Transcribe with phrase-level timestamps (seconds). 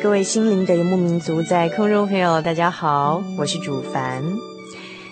[0.00, 4.22] 各位心灵的游牧民族，在空中朋友，大家好，我是主凡。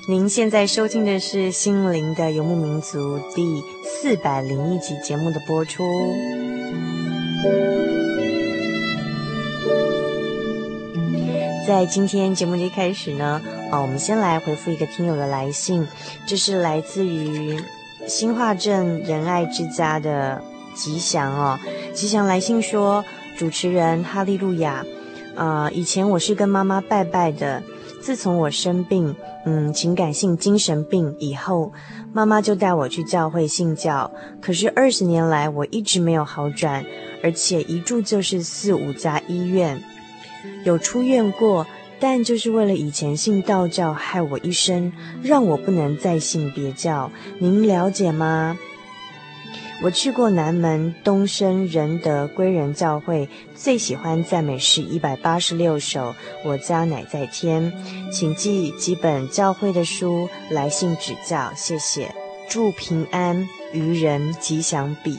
[0.06, 5.82] 您现在收听的是《心灵的游牧民族》第四百零一集节目的播出。
[11.66, 13.42] 在今天节目的一开始呢，
[13.72, 15.86] 啊，我们先来回复一个听友的来信，
[16.28, 17.58] 这是来自于
[18.06, 20.40] 新化镇仁爱之家的
[20.76, 21.58] 吉祥哦，
[21.92, 23.04] 吉祥来信说。
[23.36, 24.84] 主持人哈利路亚，
[25.34, 27.62] 呃，以前我是跟妈妈拜拜的。
[28.00, 29.14] 自从我生病，
[29.44, 31.72] 嗯，情感性精神病以后，
[32.12, 34.10] 妈妈就带我去教会信教。
[34.40, 36.84] 可是二十年来，我一直没有好转，
[37.22, 39.82] 而且一住就是四五家医院，
[40.64, 41.66] 有出院过，
[41.98, 44.92] 但就是为了以前信道教，害我一生，
[45.22, 47.10] 让我不能再信别教。
[47.38, 48.56] 您了解吗？
[49.82, 56.14] 我去过南门东升仁德归仁教会，最喜欢赞美诗一百八十六首。
[56.44, 57.72] 我家乃在天，
[58.10, 62.12] 请寄几本教会的书来信指教，谢谢。
[62.48, 65.18] 祝平安，愚人吉祥笔。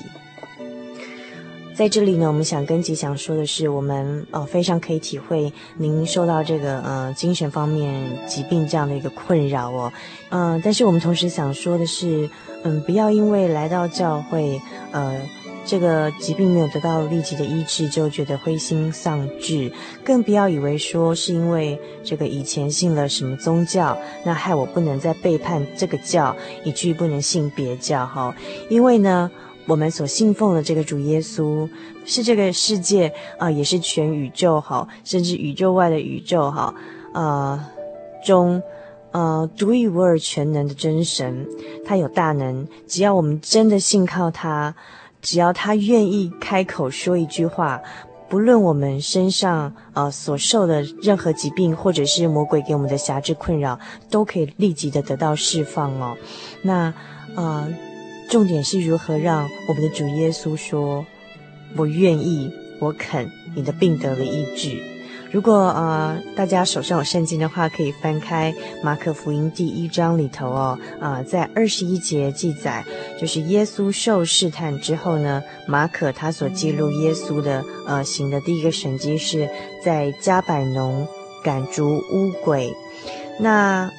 [1.77, 9.93] 在这里呢，我们想跟吉祥说的是，我们呃非常可以体会您受到这个呃精神方面疾病这样的一个困扰哦，
[10.29, 12.27] 嗯、但是我们同时想说的是，
[12.63, 14.59] 嗯，不要因为来到教会，
[14.91, 15.21] 呃，
[15.67, 19.71] 这个疾病没有得到立即的医治，就觉得灰心丧志，
[20.03, 23.95] 更不要以为说是因为这个以前信了什么宗教，
[24.25, 28.35] 那害我不能再背叛这个教，以至于不能信别教哈、
[28.67, 29.29] 因为呢。
[29.67, 31.69] 我们所信奉的这个主耶稣，
[32.05, 36.73] 是这个世界啊、也是全宇宙哈，甚至宇宙外的宇宙哈，
[37.13, 37.63] 呃
[38.25, 38.63] 中
[39.11, 41.45] 呃独一无二全能的真神，
[41.85, 42.65] 他有大能。
[42.87, 44.73] 只要我们真的信靠他，
[45.21, 47.81] 只要他愿意开口说一句话，
[48.29, 53.77] 不论我们身上呃所受的任何疾病，或者是魔鬼给我们的辖制困扰，
[54.09, 56.15] 都可以立即的得到释放哦。
[56.61, 56.93] 那
[57.35, 57.67] 呃。
[58.29, 61.05] 重点是如何让我们的主耶稣说
[61.77, 64.77] ：“我愿意，我肯，你的病得了医治。”
[65.31, 72.83] 如果呃大家手上有圣经的话，可以翻开马可福音第一章里头哦，啊、在二十一节记载，
[73.19, 79.49] 就是耶稣受试探之后呢，马可他所记录耶稣的呃行的第一个神迹是
[79.83, 81.05] 在加百农
[81.43, 82.73] 赶逐污鬼，
[83.39, 83.89] 那。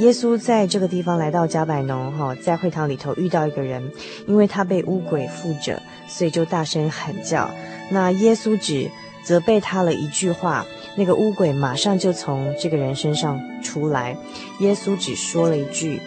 [0.00, 3.92] 耶稣在这个地方来到迦百农，哈，在会堂里头遇到一个人，
[4.26, 7.50] 因为他被污鬼附着，所以就大声喊叫。
[7.90, 8.90] 那耶稣只
[9.22, 10.64] 责备他了一句话，
[10.96, 14.16] 那个污鬼马上就从这个人身上出来。
[14.60, 16.00] 耶稣只说了一句：“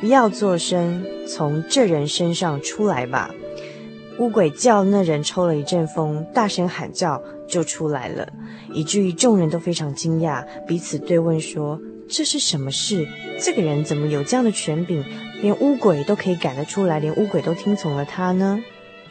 [0.00, 3.30] 不要作声，从这人身上出来吧。”
[4.18, 8.26] 污鬼叫那人抽了一阵风，大声喊叫就出来了，
[8.72, 11.78] 以至于众人都非常惊讶，彼此对问说。
[12.12, 13.08] 这是什么事？
[13.40, 15.02] 这个人怎么有这样的权柄，
[15.40, 18.62] 连污鬼都可以赶得出来，连污鬼都听从了他呢？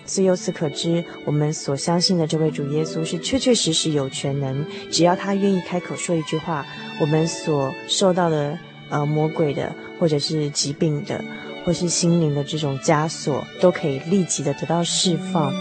[0.05, 6.63] 所以由此可知，我们所相信的这位主耶稣是确确实实有权能，只要他愿意开口说一句话，
[6.99, 8.57] 我们所受到的
[8.89, 11.23] 呃魔鬼的或者是疾病的，
[11.65, 15.51] 或是心灵的这种枷锁，都可以立即的得到释放。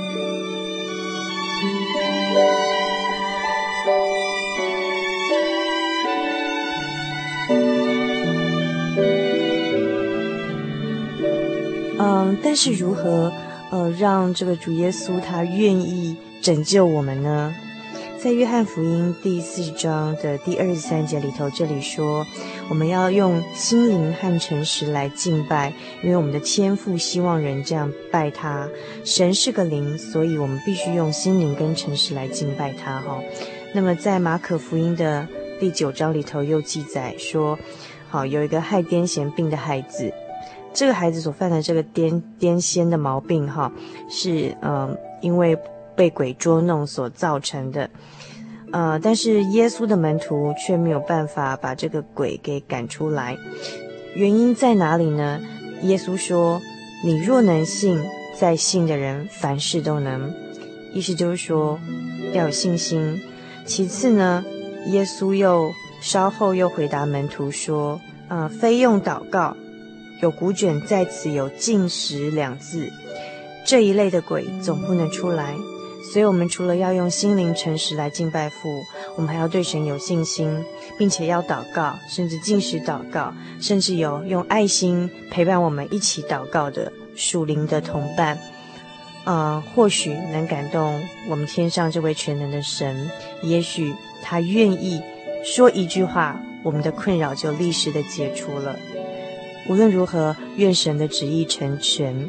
[12.03, 13.31] 嗯，但是如何
[13.71, 17.55] 呃让这个主耶稣他愿意拯救我们呢？
[18.19, 22.27] 在约翰福音第四章的第二十三节里头，这里说，
[22.71, 28.67] 我们要用心灵和诚实来敬拜，因为我们的天父希望人这样拜他。
[29.05, 33.01] 神是个灵，所以我们必须用心灵跟诚实来敬拜他。
[33.01, 33.23] 哈，
[33.75, 35.27] 那么在马可福音的
[35.59, 37.59] 第九章里头又记载说，
[38.09, 40.13] 好，有一个害癫痫病的孩子，
[40.73, 43.73] 这个孩子所犯的这个癫癫痫的毛病，哈，
[44.09, 45.59] 是嗯，因为。
[45.97, 47.91] 被鬼捉弄所造成的，
[48.73, 53.37] 呃，但是耶稣的门徒却没有办法把这个鬼给赶出来，
[54.15, 55.39] 原因在哪里呢？
[55.83, 56.59] 耶稣说
[57.05, 58.03] ：“你若能信，
[58.39, 60.33] 在信的人凡事都能。”
[60.95, 61.79] 意思就是说
[62.33, 63.21] 要有信心。
[63.67, 64.43] 其次呢，
[64.87, 65.71] 耶稣又
[66.01, 69.55] 稍后又回答门徒说：“呃，非用祷告，
[70.23, 72.91] 有古卷在此有禁食两字，
[73.65, 75.55] 这一类的鬼总不能出来。”
[76.13, 78.85] 所以，我们除了要用心灵诚实来敬拜父，
[79.17, 80.65] 我们还要对神有信心，
[80.99, 88.37] 并且要祷告，甚至禁食祷告，甚至有用爱心陪伴我们一起祷告的属灵的同伴。
[89.25, 93.09] 呃，或许能感动我们天上这位全能的神，
[93.43, 95.01] 也许他愿意
[95.45, 98.75] 说一句话，我们的困扰就立时的解除了。
[99.69, 102.29] 无论如何，愿神的旨意成全。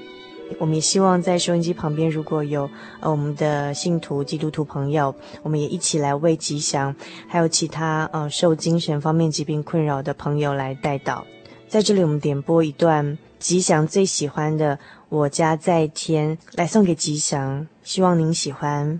[0.59, 2.69] 我们也希望在收音机旁边，如果有
[2.99, 6.93] 呃我们的信徒基督徒朋友，我们也一起来为吉祥，
[7.27, 11.23] 还有其他呃受精神方面疾病困扰的朋友来代祷。
[11.69, 14.75] 在这里，我们点播一段吉祥最喜欢的
[15.07, 18.99] 《我家在天》，来送给吉祥，希望您喜欢。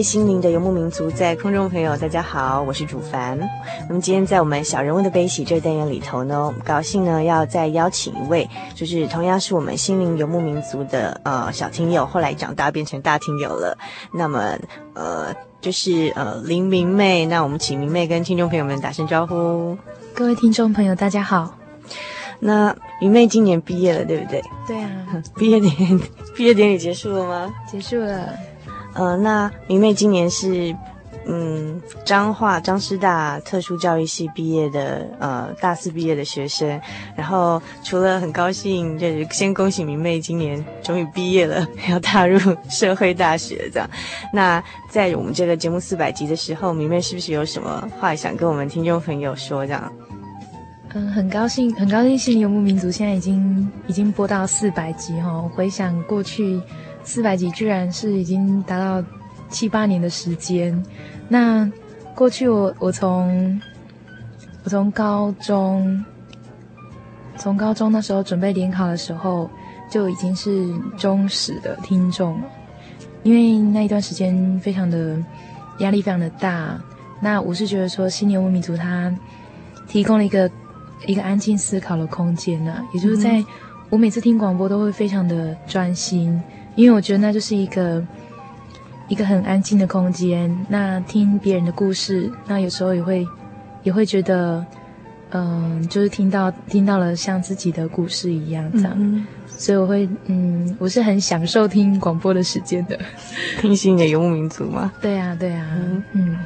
[0.00, 3.38] 位心灵的游牧民族，在空中朋友，大家好，我是主凡。
[3.86, 13.76] 那么今天在我们小人物的悲喜这个单元里头呢，我们高兴呢要再邀请一位，就是同样是我们心灵游牧民族的呃小听友，后来长大变成大听友了。
[14.10, 14.56] 那么
[14.94, 19.76] 呃就是呃林明媚，那我们请明媚跟听众朋友们打声招呼。
[20.14, 21.58] 各位听众朋友，大家好。
[22.38, 24.42] 那明媚今年毕业了，对不对？
[24.66, 24.90] 对啊。
[25.36, 26.00] 毕业典
[26.34, 27.54] 毕业典礼结束了吗？
[27.70, 28.30] 结束了。
[28.94, 30.74] 呃，那明媚今年是，
[31.26, 36.80] 嗯，彰化彰师大特殊教育系毕业的，呃，大四毕业的学生。
[37.14, 43.88] 然后除了很高兴，就是先恭喜明媚今年终于毕业了，要踏入社会大学这样。
[44.32, 49.92] 那在我们这个节目四百集的时候，明媚是不是有什么话想跟我们听众朋友说这样？
[50.94, 55.50] 嗯，很高兴，很高兴，心灵游牧民族现在已经已经播到四百集哈、哦。
[55.54, 56.60] 回想过去。
[57.10, 59.04] 四百集居然是已经达到
[59.48, 60.80] 七八年的时间。
[61.28, 61.68] 那
[62.14, 63.60] 过去我我从
[64.62, 66.04] 我从高中
[67.36, 69.50] 从高中那时候准备联考的时候
[69.90, 72.46] 就已经是忠实的听众了，
[73.24, 75.18] 因为那一段时间非常的
[75.80, 76.80] 压力非常的大。
[77.20, 79.12] 那我是觉得说，心灵游牧民族它
[79.88, 80.48] 提供了一个
[81.06, 83.44] 一个安静思考的空间呐、啊，也就是在
[83.88, 86.40] 我每次听广播都会非常的专心。
[86.80, 88.02] 因为我觉得那就是一个
[89.06, 90.66] 一个很安静的空间。
[90.66, 93.26] 那听别人的故事，那有时候也会
[93.82, 94.64] 也会觉得，
[95.28, 98.94] 嗯、呃，就是听到听到了像自己的故事一样这样。
[98.96, 102.98] 嗯、所以我会，嗯，我是很享受听广播的时间的。
[103.60, 104.90] 听新的游牧民族吗？
[105.02, 105.66] 对啊，对啊。
[105.76, 106.38] 嗯嗯。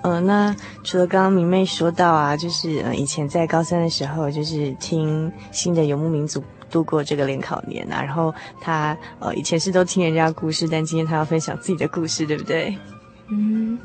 [0.00, 6.42] 呃，那除了刚刚明媚说到啊，就是呃，以前在高三的时候，就是听新的游牧民族。
[6.70, 12.76] 度过这个联考年啊，然后他呃以前是都听人家故事，但今天他要分享自己的故事，对不对？
[13.28, 13.78] 嗯，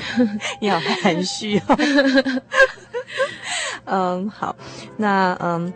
[0.60, 1.76] 你好含蓄哦。
[3.86, 4.54] 嗯，好，
[4.96, 5.72] 那嗯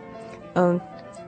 [0.53, 0.81] 嗯。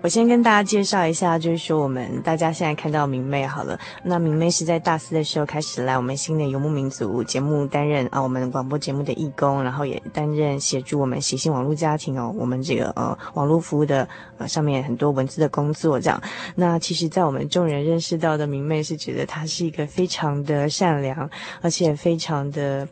[0.04, 3.80] 我先跟大家介绍一下，就是说我们大家现在看到明媚好了。
[4.04, 14.08] 那明媚是在大四的时候开始来我们新的游牧民族节目担任啊我们广播节目的义工，然后也担任协助我们喜信网络家庭哦，我们这个呃网络服务的
[14.40, 16.20] 呃上面很多文字的工作这样。
[16.56, 21.30] 那其实，在我们众人认识到的明媚是觉得她是一个非常的善良，
[21.62, 22.88] 而且非常的。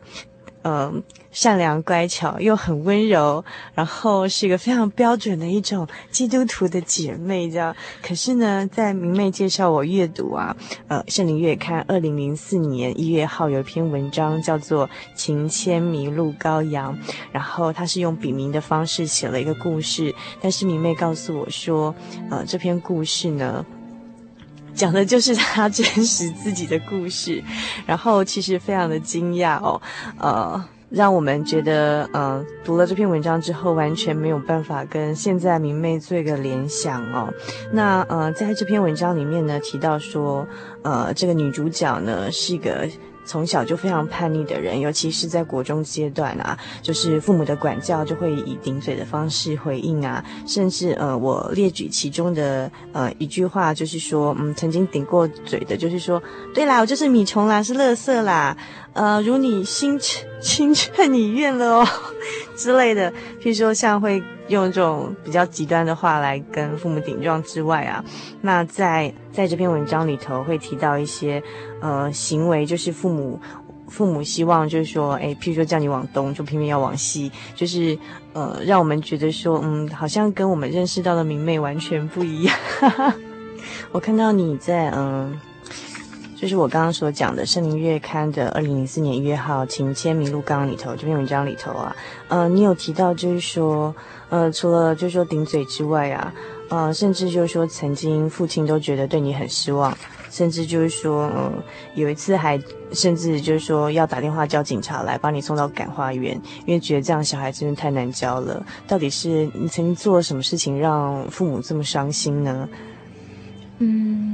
[0.62, 3.44] 嗯，善良乖巧又很温柔，
[3.74, 7.74] 然后是一个非常标准的一种基督徒的姐妹，这样。
[8.02, 10.56] 可是呢，在明媚介绍我阅读啊，
[10.88, 16.96] 呃，圣灵月刊二零零四年一月号有一篇文章叫做《情牵迷路羔羊》，
[17.32, 21.94] 然后他是用笔名的方式写了一个故事，但是明媚告诉我说，
[22.30, 23.64] 呃，这篇故事呢。
[24.72, 27.42] 讲的就是他真实自己的故事，
[27.84, 29.82] 然后其实非常的惊讶哦，
[30.16, 37.32] 呃，让我们觉得，呃，读了这篇文章之后，完全没有办法跟现在明媚做一个联想哦。
[37.72, 40.46] 那呃，在这篇文章里面呢，提到说，
[40.82, 42.88] 呃，这个女主角呢是一个。
[43.22, 56.20] 从小就非常叛逆的人，尤其是在国中阶段啊，就是父母的管教就会以顶嘴的方式回应啊，甚至呃，我列举其中的呃一句话，就是说，嗯，曾经顶过嘴的，就是说，
[56.52, 58.56] 对啦，我就是米虫啦，是垃圾啦，
[58.92, 59.98] 呃，如你心
[60.40, 61.88] 心劝你愿了哦
[62.56, 68.04] 之类的，譬如说像会用这种比较极端的话来跟父母顶撞之外啊，
[68.40, 71.42] 那在在这篇文章里头会提到一些。
[71.82, 73.40] 呃，行为就是父母，
[73.88, 77.98] 父母希望就是说，哎，譬如说叫你往东，就偏偏要往西，就是
[78.34, 82.54] 呃，让我们觉得说，嗯，好像跟我们认识到的明媚完全不一样。
[83.92, 85.40] 我看到你在，嗯，
[86.40, 91.94] 就是我刚刚所讲的《圣灵月刊》的二零零四年一月号《情牵迷路羔羊》里头这篇文章里头啊，
[92.28, 93.94] 呃，你有提到就是说，
[94.30, 96.32] 呃，除了就是说顶嘴之外啊，
[96.70, 99.94] 呃，甚至就是说曾经父亲都觉得对你很失望。
[100.30, 101.52] 甚至就是说，嗯，
[101.94, 102.58] 有一次还
[102.92, 108.64] 甚至就是说要打电话叫警察来把你送到感化院，因为觉得这样小孩真的太难教了。
[108.86, 112.68] 到底是你曾经做了什么事情让父母这么伤心呢？
[113.80, 114.29] 嗯，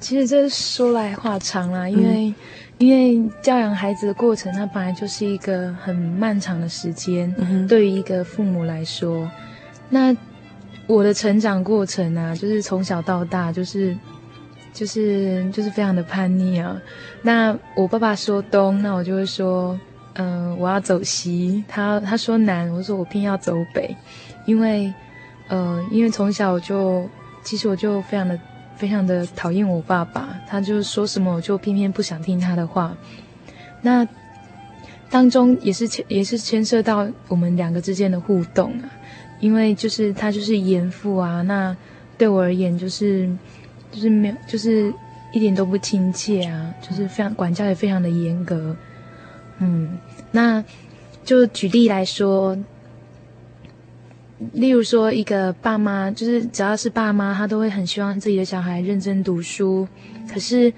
[0.00, 2.34] 其实这说来话长啦，因为、嗯、
[2.78, 7.32] 因为教养孩子的过程，它本来就是一个很漫长的时间。
[7.36, 9.30] 嗯、对于一个父母来说，
[9.90, 10.16] 那
[10.86, 13.94] 我的成长过程啊，就是从小到大，就是
[14.72, 16.80] 就是就是非常的叛逆啊。
[17.20, 19.78] 那我爸爸说东，那我就会说，
[20.14, 21.62] 嗯、呃，我要走西。
[21.68, 23.94] 他他说南，我说我偏要走北，
[24.46, 24.92] 因为，
[25.48, 27.06] 呃，因为从小我就
[27.44, 28.40] 其实我就非常的。
[28.80, 32.96] 非常的讨厌我爸爸，他就说什么我就偏偏不想听他的话。
[33.82, 34.08] 那
[35.10, 38.88] 当中也是牵也是牵涉到我们两个之间的互动啊，
[39.38, 41.76] 因为就是他就是严父啊，那
[42.16, 43.28] 对我而言就是
[43.92, 44.90] 就是没有就是
[45.30, 48.74] 一点都不亲切啊，就是非常管教也非常的严格。
[49.58, 49.98] 嗯，
[50.30, 50.64] 那
[51.22, 52.56] 就举例来说。
[54.54, 59.86] 例如说，一个爸妈就是只要是爸妈，他都会很希望自己的小孩认真读书。
[60.32, 60.72] 可是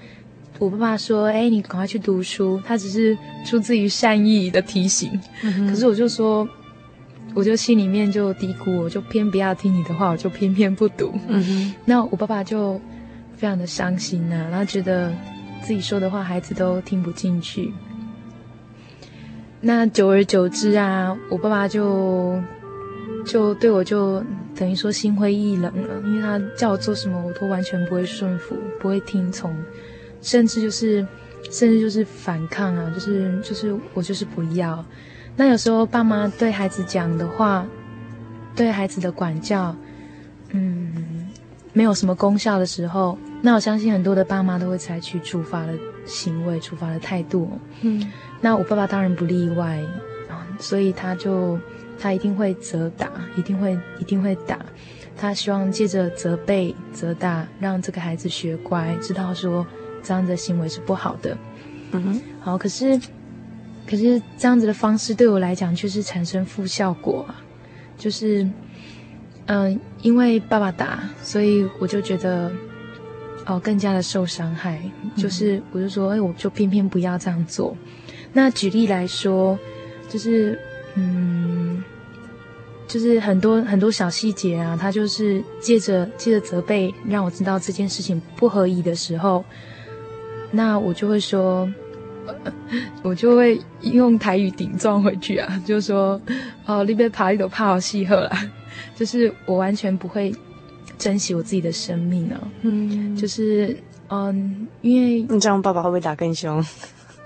[0.59, 5.17] 我爸爸说：“哎，你赶快去读书。”他只是出自于善意的提醒。
[5.43, 5.65] 嗯。
[5.65, 6.45] 可是我就说，
[7.33, 11.13] 我就心里面就嘀咕，我就偏不要听你的话，我就偏偏不读。
[11.29, 11.73] 嗯。
[11.85, 12.79] 那我爸爸就
[13.37, 15.09] 非常的伤心呐，然后觉得
[15.61, 17.71] 自己说的话孩子都听不进去。
[19.61, 22.41] 那久而久之啊，我爸爸就。
[23.25, 24.23] 就对我就
[24.55, 29.55] 等于说心灰意冷了，因为他叫我做什么，我都完全不会顺服，不会听从，
[30.21, 31.05] 甚至就是，
[31.49, 34.83] 甚至就是反抗啊，就是就是我就是不要。
[35.35, 37.65] 那有时候爸妈对孩子讲的话，
[38.55, 39.75] 对孩子的管教，
[40.51, 41.27] 嗯，
[41.71, 45.73] 没有什么功效的时候，那我相信很多的爸妈都会采取处罚的
[46.05, 47.49] 行为、处罚的态度。
[47.81, 48.11] 嗯，
[48.41, 49.81] 那我爸爸当然不例外
[50.29, 51.57] 啊，所以他就。
[52.03, 54.59] 他一定会责打，一定会一定会打。
[55.15, 59.65] 他希望借着责备、责打，让这个孩子学乖，知道说
[60.03, 61.37] 这样的行为是不好的。
[61.93, 62.99] 嗯哼，好，可是
[63.89, 67.41] 可是这样子的方式对我来讲却是产生负效果啊。
[67.97, 68.43] 就是，
[69.45, 72.51] 嗯、呃，因为爸爸打，所以我就觉得
[73.45, 74.81] 哦更加的受伤害。
[75.15, 77.77] 就是我就说，哎，我就偏偏不要这样做。
[78.33, 79.57] 那举例来说，
[80.09, 80.59] 就是
[80.95, 81.62] 嗯。
[82.87, 89.43] 就是很多很多小细节啊，他就是借着借着责备，让我知道这件事情不合宜的时候，
[90.51, 91.67] 那我就会说，
[93.01, 96.21] 我就会用台语顶撞回去啊，就说
[96.65, 98.31] 哦，你别爬，你都怕我戏喝了，
[98.95, 100.33] 就是我完全不会
[100.97, 103.75] 珍惜我自己的生命啊，嗯，就是
[104.09, 106.63] 嗯，因为你这样爸爸会不会打更凶？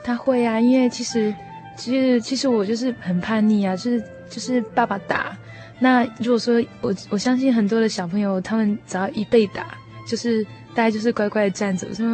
[0.03, 1.33] 他会啊，因为其实
[1.75, 5.35] 其实其实我就是很叛逆啊，就是就是爸爸打。
[5.79, 12.05] 那如果说我我相信很多的小朋友，他们只要一被打，就是大家就是乖乖的站着，说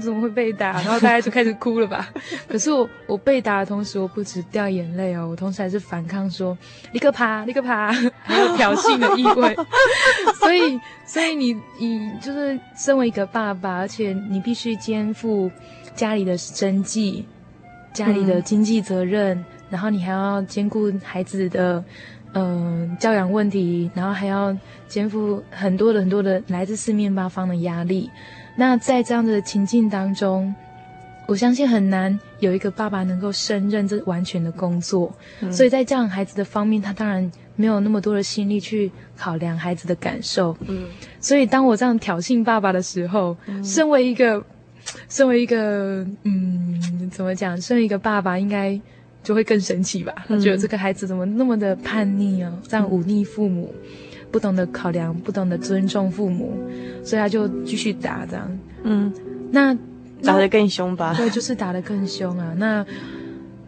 [0.00, 2.08] 怎么会被打， 然后大家就开始哭了吧。
[2.48, 6.56] 可是我我被打的同时，我不止掉眼泪哦，我同时还是反抗说
[6.92, 9.54] 立刻爬，立刻爬，还有挑衅的意味。
[10.40, 15.50] 所以所以你你就是身为一个爸爸，而且你必须肩负
[15.94, 17.26] 家里的生计、
[17.92, 21.84] 家里的经济责任，嗯、然后你还要兼顾孩子的。
[22.32, 24.56] 嗯、呃，教养问题，然后还要
[24.88, 28.10] 肩负很多的很多的来自四面八方的压力。
[28.56, 30.54] 那在这样的情境当中，
[31.26, 35.12] 我相信很难有一个爸爸能够胜任这完全的工作。
[35.40, 40.56] 嗯、所以在教养孩子的方面，他当然没有那么多的心力去考量孩子的感受。
[40.66, 40.84] 嗯，
[41.20, 44.44] 所以当我这样挑衅爸爸的时候，嗯、身为一个，
[45.08, 47.60] 身为一个，嗯，怎么讲？
[47.60, 48.80] 身为一个爸爸应该。
[49.22, 50.14] 就会更生气吧？
[50.26, 52.52] 他觉得这个孩子怎么那么的叛逆啊？
[52.66, 53.72] 这样忤逆父母，
[54.30, 56.58] 不懂得考量，不懂得尊重父母，
[57.04, 58.58] 所以他就继续打这样。
[58.82, 59.12] 嗯，
[59.50, 59.76] 那
[60.22, 61.14] 打得更凶吧？
[61.14, 62.54] 对，就是打得更凶啊。
[62.56, 62.84] 那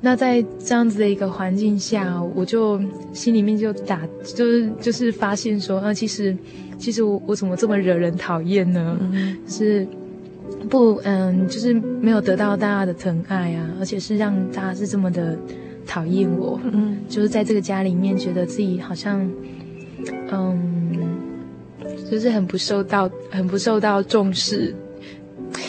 [0.00, 2.80] 那在这样子的一个环境下，我就
[3.12, 4.00] 心里面就打，
[4.34, 6.36] 就是就是发现说，啊，其实
[6.78, 8.96] 其实我我怎么这么惹人讨厌呢？
[9.00, 9.86] 嗯，是。
[10.72, 15.38] 不，嗯，就是没有得到大家的疼爱啊，而且是让大家是这么的
[15.86, 19.20] 讨厌我，嗯，就是在这个家里面，觉得自己好像，
[20.30, 20.98] 嗯，
[22.10, 24.74] 就是很不受到，很不受到重视。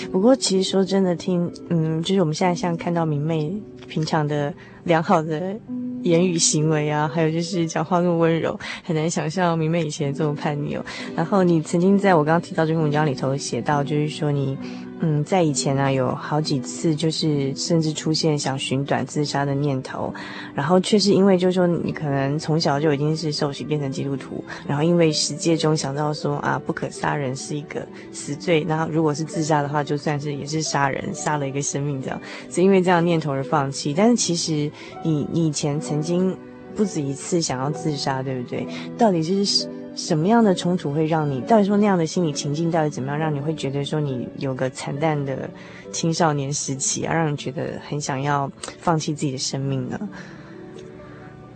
[0.10, 5.56] 不过，其实说真的，听，嗯，就是我们现在像看到明媚平常的良好的。
[6.04, 10.84] 言语行为啊，还有就是讲话那么温柔，很难想象明媚以前这么叛逆哦。
[11.15, 14.58] 然后你曾经在我刚刚提到这篇文章里头写到，就是说你
[15.00, 20.13] 嗯，在以前呢，有好几次就是甚至出现想寻短自杀的念头，
[20.54, 33.93] 然后却是因为就是说你可能从小就已经是受洗变成基督徒，然后因为十诫中想到说啊，不可杀人是一个死罪，然后如果是自杀的话，就算是也是杀人，杀了一个生命这样，是因为这样念头而放弃。
[33.93, 34.69] 但是其实
[35.03, 36.38] 你你以前曾经
[36.75, 38.67] 不止一次想要自杀，对不对？
[38.97, 39.67] 到底是？
[39.95, 41.39] 什么样的冲突会让你？
[41.41, 45.47] 到底说那样的心理情境到底怎么样，让你会觉得说你有个惨淡的
[45.91, 50.09] 青少年时期啊，让你觉得很想要放弃自己的生命呢？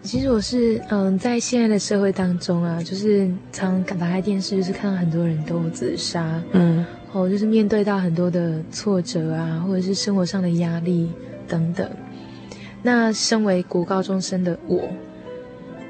[0.03, 11.09] 其实我是嗯，在现在的社会当中啊，就是常打开电视，就是看到很多人都自杀，嗯，哦，就是面对到很多的挫折啊，或者是生活上的压力
[11.47, 11.89] 等等。
[12.87, 14.81] 那身为国高中生的我。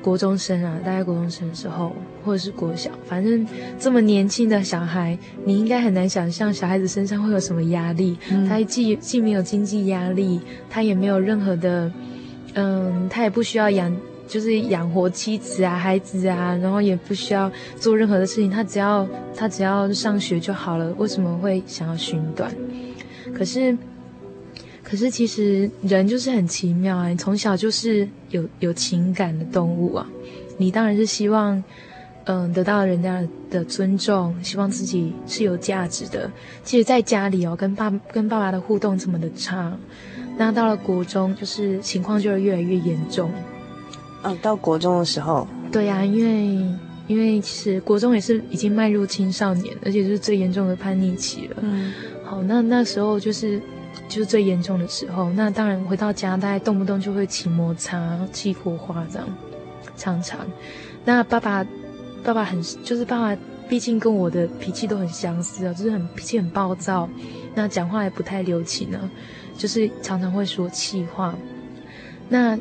[0.02, 1.94] 国中生啊，大概国中生的时候，
[2.26, 3.46] 或者是国小，反正
[3.78, 8.18] 这么年轻的小孩，你应该很难想象小孩子身上会有什么压力。
[8.32, 10.40] 嗯、他既既没有经济压力，
[10.72, 11.92] 他也没有任何的，
[12.56, 13.96] 嗯，他也不需要养，
[14.28, 20.92] 就是养活妻子啊、孩子啊，然后也不需要做任何的事情，他只要他只要上学就好了。
[20.98, 22.52] 为什么会想要寻短？
[23.36, 23.78] 可是。
[24.90, 27.10] 可是其实人就是很奇妙啊！
[27.10, 30.08] 你从小就是有有情感的动物啊，
[30.58, 31.62] 你当然是希望，
[32.24, 33.22] 嗯，得到人家
[33.52, 36.32] 的尊重，希望自己是有价值的。
[36.64, 39.78] 其实，在家里哦，跟爸跟爸爸的互动这么的差，
[40.38, 43.30] 那到了国中，就是情况就会越来越严重。
[44.24, 46.66] 嗯，到国中的时候，对呀，因为
[47.08, 51.58] 因为其实国中也是已经迈入青少年，而且是最严重的叛逆期了。
[51.60, 51.92] 嗯，
[52.24, 53.62] 好，那那时候就是。
[54.08, 59.28] 就是最严重的时候，那当然回到家，大概动不动就会起摩擦、起火花这样，
[59.96, 60.40] 常常。
[61.06, 61.66] 那爸爸，
[62.24, 67.10] 爸爸很，就是爸爸，毕竟跟我的脾气都很相似啊，就是很脾气很暴躁，
[67.54, 69.12] 那讲话也不太留情呢，
[69.58, 71.36] 就是常常会说气话。
[72.30, 72.58] 那。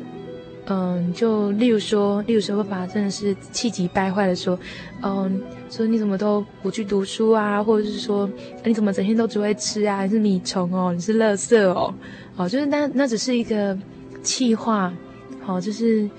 [0.69, 4.59] 嗯，就例如说，例如说，爸爸真的是气急败坏的说，
[5.01, 8.29] 嗯，说你怎么都不去读书啊，或者是说，
[8.65, 10.03] 你怎么整天都只会吃啊？
[10.03, 11.93] 你是米虫哦，你是垃圾哦，
[12.35, 13.77] 哦，就是那那只是一个
[14.21, 14.93] 气话，
[15.41, 16.09] 好，就是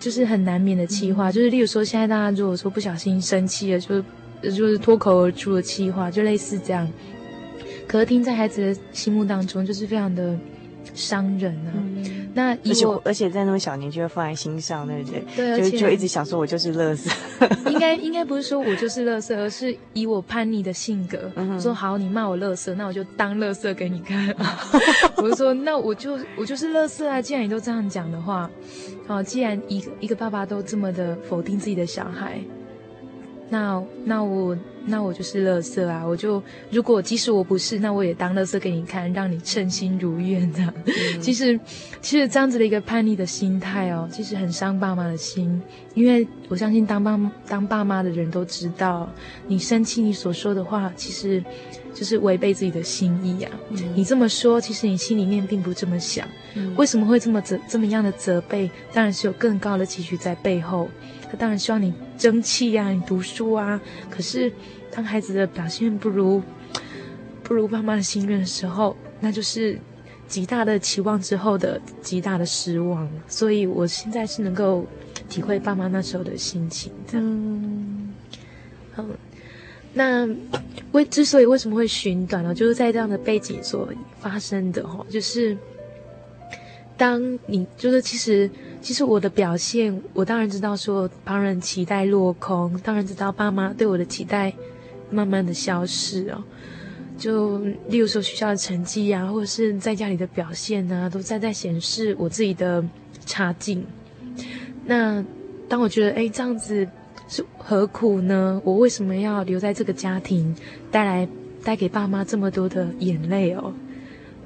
[0.00, 4.02] 就是很难免的气话，就是例如说，现在大家如果说不小心生气了，就
[4.42, 6.88] 就是脱口而出的气话，就类似这样，
[7.86, 10.36] 可是听在孩子的心目当中，就是非常的。
[10.94, 11.74] 伤人啊！
[11.74, 15.24] 嗯、那而且而且在那么小年纪就会放在心上，对不对？
[15.34, 17.10] 对，就就一直想说，我就是乐色。
[17.70, 24.34] 应该应该不是说我就是乐色，而是以我叛逆的性格，嗯、说好，你骂我乐色，那我就当乐色给你看。
[25.16, 27.22] 我就说，那我就我就是乐色啊！
[27.22, 28.50] 既然你都这样讲的话，
[29.06, 32.38] 好，既然一个一个爸爸都这么的否定自己的小孩，
[33.48, 34.54] 那那我。
[34.88, 36.04] 那我就是乐色啊！
[36.06, 40.60] 我就如果即使我不是，那我也当乐色给你看，让你称心如愿的。
[40.84, 41.58] 嗯、 其实，
[42.00, 45.60] 其实这样子的一个叛逆的心态哦，其实很伤爸妈的心。
[45.94, 47.18] 因为我相信当爸
[47.48, 49.10] 当爸妈的人都知道，
[49.48, 51.42] 你生气你所说的话，其实
[51.92, 53.58] 就是违背自己的心意呀、啊。
[53.70, 56.28] 嗯、你这么说，其实你心里面并不这么想。
[56.54, 58.70] 嗯、为什么会这么责这么样的责备？
[58.92, 60.88] 当然是有更高的期许在背后。
[61.30, 63.80] 他当然希望你争气呀、啊，你读书啊。
[64.10, 64.52] 可是。
[64.88, 66.42] 当孩子的表现不如
[67.42, 69.78] 不如爸妈的心愿的时候，那就是
[70.26, 73.06] 极大的期望之后的极大的失望。
[73.28, 74.86] 所以我现在是能够
[75.28, 76.90] 体会爸妈那时候的心情。
[77.12, 78.14] 嗯，
[78.94, 79.04] 好，
[79.92, 80.26] 那
[80.92, 82.54] 为之所以为什么会寻短呢？
[82.54, 85.54] 就是在这样的背景所发生的哈，就是
[86.96, 88.50] 当你就是其实
[88.86, 94.52] 其实我的表现，我当然知道说旁人期待落空，当然知道爸妈对我的期待。
[95.10, 96.42] 慢慢的消失哦，
[97.16, 102.84] 就例如说学校的成绩呀、啊，或者是在家里的表现啊，都在在显示我自己的
[103.24, 103.84] 差劲。
[104.84, 105.24] 那
[105.68, 106.86] 当我觉得哎，这样子
[107.28, 108.60] 是何苦呢？
[108.64, 110.54] 我为什么要留在这个家庭，
[110.90, 111.28] 带来
[111.62, 113.72] 带给爸妈这么多的眼泪哦？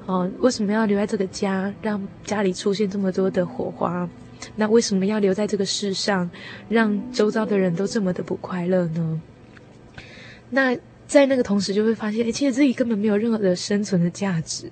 [0.05, 4.07] 哦，为什么要留在这个家，让家里出现这么多的火花？
[4.55, 6.29] 那为什么要留在这个世上，
[6.69, 9.21] 让周遭的人都这么的不快乐呢？
[10.49, 10.77] 那
[11.07, 14.69] 在那个同时，就会发现，哎，其实自己根本没有任何的生存的价值。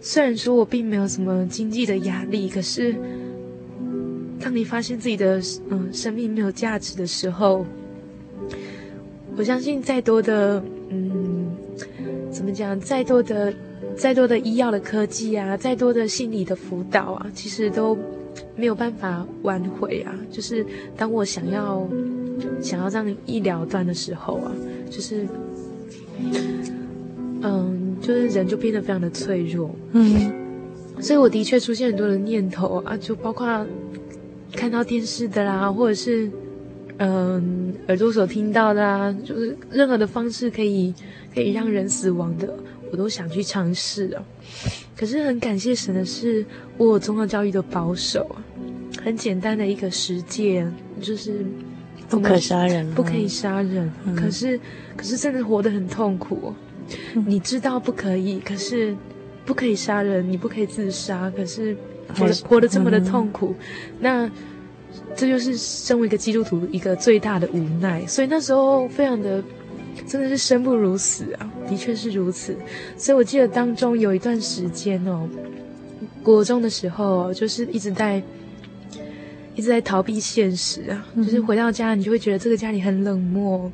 [0.00, 2.94] 虽然说我并没有什么经济的压力，可是
[4.40, 7.66] 当你发现自己的嗯生命没有价值的时候，
[9.36, 11.54] 我相信再多的嗯
[12.30, 13.52] 怎么讲，再多的
[13.96, 17.96] 再多的医药的科技啊，再多的心理的辅导啊，其实都
[18.56, 20.14] 没有办法挽回啊。
[20.30, 20.64] 就是
[20.96, 21.88] 当我想要。
[22.62, 24.50] 想要这样一了断的时候啊，
[24.88, 25.26] 就是
[27.42, 30.32] 嗯，就是人就变得非常的脆弱，嗯，
[31.00, 33.66] 所以我的确出现很多的念头啊，就包括
[34.54, 36.30] 看到电视的啦，或者是
[36.96, 40.94] 嗯耳朵所听到的啊，就是任何的方式可以
[41.34, 42.54] 可以让人死亡的，
[42.90, 44.22] 我都想去尝试哦。
[44.96, 46.44] 可是很感谢神的是，
[46.76, 48.36] 我有宗教教育的保守，
[49.02, 51.44] 很简单的一个实践，就是
[52.08, 53.90] 不可杀人，不可以杀人。
[54.04, 54.60] 嗯、可是，
[54.96, 56.52] 可是真的活得很痛苦。
[57.14, 58.94] 嗯、你知道不可以，可是
[59.46, 61.76] 不可以杀人，你不可以自杀，可是
[62.14, 64.30] 活得活得这么的痛苦，嗯、那
[65.16, 68.06] 这就是身为一个基督徒一个最大的无奈。
[68.06, 69.42] 所以那时候非常的。
[70.06, 72.56] 真的是生不如死啊，的确是如此。
[72.96, 75.28] 所以我记得当中有一段时间哦，
[76.22, 78.22] 国中的时候就是一直在
[79.54, 83.70] 一直在逃避现实啊，嗯、就是回到家你就会觉得这个家里很冷漠，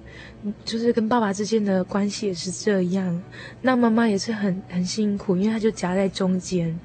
[0.64, 3.22] 就是跟爸爸之间的关系也是这样。
[3.62, 6.78] 那妈妈也是很很辛苦，因为她就夹在中间，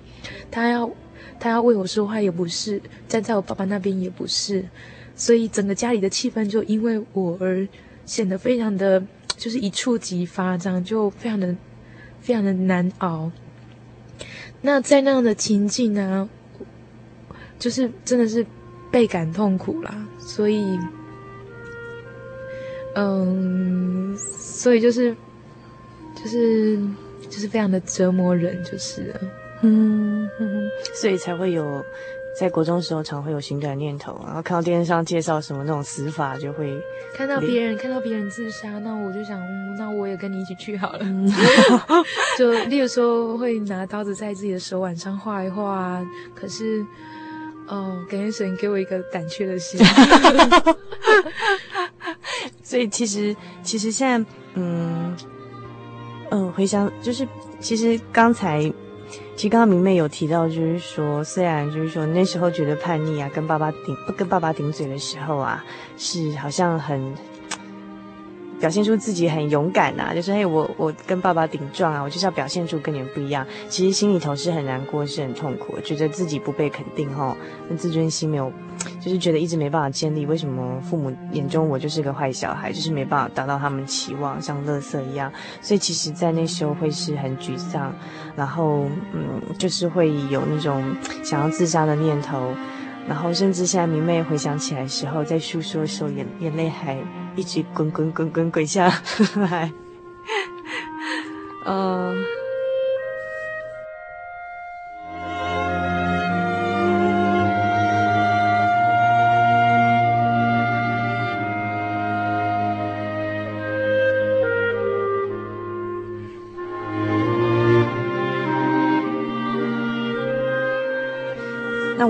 [0.52, 0.90] 她要
[1.40, 4.64] 她要为我说话也不是，站在我爸爸那边也不是，
[5.16, 7.68] 所以整个家里的气氛就因为我而
[8.06, 9.02] 显得非常的。
[9.42, 11.56] 就是一触即发，这样就非常的、
[12.20, 13.32] 非常的难熬。
[14.62, 16.30] 那在那样的情境呢，
[17.58, 18.46] 就是真的是
[18.92, 20.08] 倍感痛苦啦。
[20.20, 20.78] 所以，
[22.94, 25.16] 嗯，所以就是，
[26.16, 26.80] 就是，
[27.28, 29.22] 就是非常的折磨人，就是了，
[29.64, 30.30] 嗯，
[30.94, 31.84] 所以才会有。
[32.34, 36.74] 在国中的时候，常会有心短念头，然后看到电视上介绍什么那种死法，就会
[37.14, 41.00] 看到别人看到别人自杀，那我就想，嗯，那我也跟你一起去好了。
[41.02, 41.30] 嗯、
[42.40, 46.02] 就例如说，会拿刀子在自己的手腕上划一划，
[46.34, 46.86] 可是，
[47.68, 49.80] 哦，感觉神给我一个胆怯的心。
[52.64, 55.16] 所以其实，其实现在，嗯，
[56.32, 57.28] 嗯、呃，回想就是，
[57.60, 58.72] 其实刚才。
[59.42, 65.66] 其实刚刚明媚有提到，就是说，虽然就是说那时候觉得叛逆啊，跟爸爸顶不跟爸爸顶嘴的时候啊，
[65.98, 67.12] 是好像很
[68.62, 73.46] 表现出自己很勇敢呐，就是嘿，我我跟爸爸顶撞啊，我就是要表现出跟你们不一样。
[73.68, 77.36] 其实心里头是很难过，是很痛苦，觉得自己不被肯定哈，
[77.68, 78.50] 那自尊心没有。
[79.00, 85.32] 就是觉得一直没办法建立，为什么父母眼中我就是个坏小孩，就是没办法达到他们期望，像垃圾一样。
[85.62, 87.94] 所以其实，在那时候会是很沮丧，
[88.36, 90.84] 然后嗯，就是会有那种
[91.24, 92.56] 想要自杀的念头，
[93.12, 96.98] 然后甚至现在明媚回想起来的时候，在诉说的时候，眼眼泪还
[97.36, 98.88] 一直滚滚滚滚滚下
[99.36, 99.70] 来，
[101.68, 102.41] 嗯。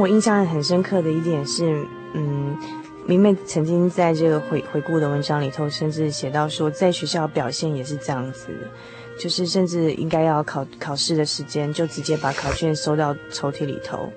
[0.01, 2.57] 我印象很深刻的一点是，嗯，
[3.05, 8.47] 明媚曾经在这个回回顾的文章里头，甚至写到说，在学校表现也是这样子，
[9.19, 14.11] 就是甚至应该要考考试的时间，就直接把考卷收到抽屉里头，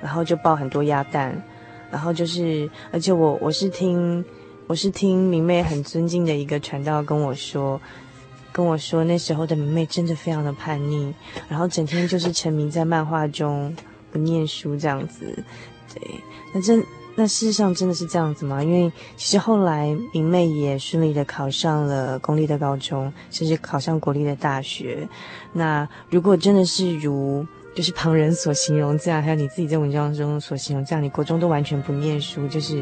[0.00, 1.42] 然后就抱很多鸭蛋，
[1.90, 4.24] 然后就是，而且我我是听
[4.68, 7.80] 我是听明媚很尊敬的一个传道跟我说，
[8.52, 11.12] 跟我说那时候的明媚真的非常的叛逆，
[11.48, 13.74] 然后整天就是沉迷在漫画中。
[14.14, 15.26] 不念书这样子，
[15.92, 16.00] 对，
[16.54, 16.80] 那真
[17.16, 18.62] 那事实上真的是这样子吗？
[18.62, 25.08] 因为其实后来明媚也顺利的考上了公立的高中，甚至考上国立的大学。
[25.52, 32.80] 那如果真的是如就是旁人所形容这样，还有你自己在文章中所形容这样，你国中都完全不念书，就是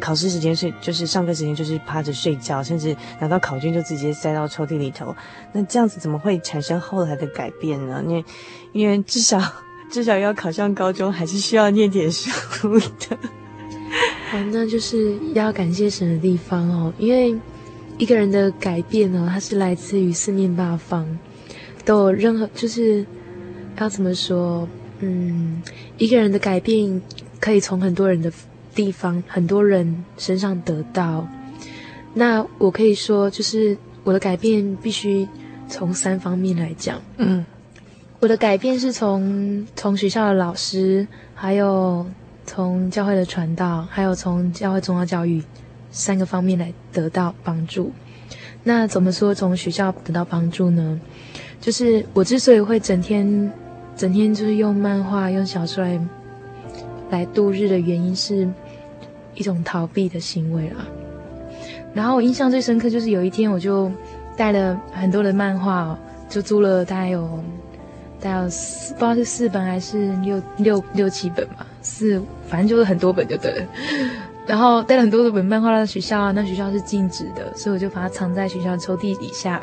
[0.00, 5.14] 考试时间睡，就是上课时间就是趴着睡觉，甚至拿到考卷就直接塞到抽屉里头。
[5.52, 8.02] 那这样子怎么会产生后来的改变呢？
[8.06, 8.24] 因为
[8.72, 9.40] 因为至少。
[9.90, 13.18] 至少要考上高中，还是需要念点书的。
[14.30, 17.36] 好，那就是要感谢神的地方哦，因为
[17.98, 21.18] 一个人的改变呢，它是来自于四面八方，
[21.84, 23.04] 都有任何就是
[23.78, 24.68] 要怎么说？
[25.00, 25.60] 嗯，
[25.98, 27.02] 一个人的改变
[27.40, 28.30] 可以从很多人的
[28.74, 31.26] 地方、很多人身上得到。
[32.14, 35.26] 那我可以说，就是我的改变必须
[35.68, 37.00] 从三方面来讲。
[37.16, 37.44] 嗯。
[38.20, 42.04] 我的改变是从从学校的老师，还有
[42.44, 45.42] 从教会的传道，还有从教会宗教教育
[45.90, 47.90] 三个方面来得到帮助。
[48.62, 51.00] 那怎么说从学校得到帮助呢？
[51.62, 53.50] 就是我之所以会整天
[53.96, 56.00] 整天就是用漫画、用小说来
[57.08, 58.46] 来度日的原因，是
[59.34, 60.86] 一种逃避的行为啦。
[61.94, 63.90] 然后我印象最深刻就是有一天我就。
[64.36, 67.44] 带了很多的漫画，就租了大概有
[68.20, 73.66] 大概有四，不知道是四本还是六六六七本吧，四反正就是很多本就对了。
[74.46, 79.62] 然后带了很多的本漫画到学校啊，那学校是禁止的，所以我就把它藏在学校抽屉底下。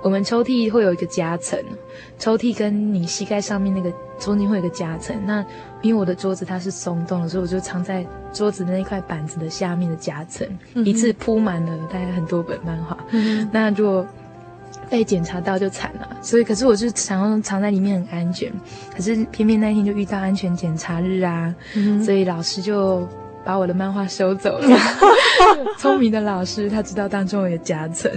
[0.00, 1.58] 我们抽屉会有一个夹层，
[2.18, 5.16] 抽屉跟你膝盖上面那个中间会有一个夹层。
[5.26, 5.44] 那
[5.82, 12.96] 因为我的桌子它是松动的，所以我就藏在桌子的那块板子的下面的夹层，嗯、一次铺满了大概很多本漫画。
[13.10, 14.06] 嗯、那如果
[14.90, 16.08] 被检查到就惨了。
[16.22, 18.52] 所以，可是我是想要藏在里面很安全，
[18.94, 23.08] 可是偏偏那一天就遇到安全检查日啊，嗯、所以老师就。
[23.44, 24.78] 把我的漫画收走了，
[25.78, 28.10] 聪明的老师他知道当中有夹层，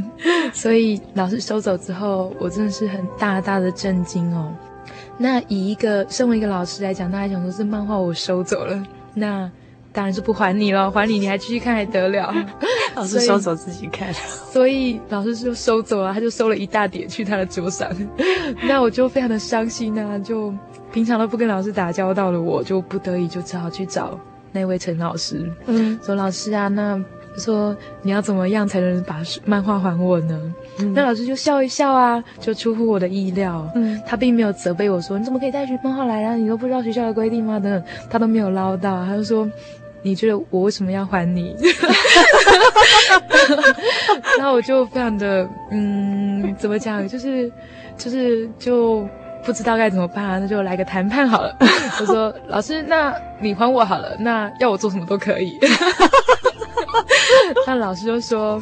[0.51, 4.51] 所以老师收走之后，我真的是很大大的震惊哦。
[5.17, 9.49] 那以一个身为一个老师来讲，大家想说这漫画我收走了，那
[9.93, 12.33] 当然是不还你了，还你你还继续看还得了？
[12.95, 14.13] 老师收走自己看，
[14.51, 17.89] 所以老师就收走了，他就收了一大叠去他的桌上，
[18.67, 20.53] 那我就非常的伤心啊，就
[20.91, 24.19] 平常都不跟老师打交道的我，就不得已就只好去找。
[24.53, 27.01] 那位陈老师，嗯，说老师啊，那
[27.37, 30.53] 说你要怎么样才能把漫画还我呢？
[30.79, 36.35] 嗯，那老师就笑一笑啊，就出乎我的意料，嗯，他并没有责备我说你怎么可以带学漫画来啊？
[36.35, 37.57] 你都不知道学校的规定吗？
[37.61, 39.49] 等等，他都没有唠叨，他就说
[40.03, 41.55] 你觉得我为什么要还你？
[44.37, 47.07] 然后我就非常的嗯，怎么讲？
[47.07, 47.51] 就是
[47.97, 49.07] 就是就。
[49.43, 51.51] 不知道该怎么办啊，那就来个谈判好了。
[51.99, 53.11] 我说老师，那
[53.41, 55.57] 你还我好了，那要我做什么都可以。
[57.65, 58.61] 那老师就说，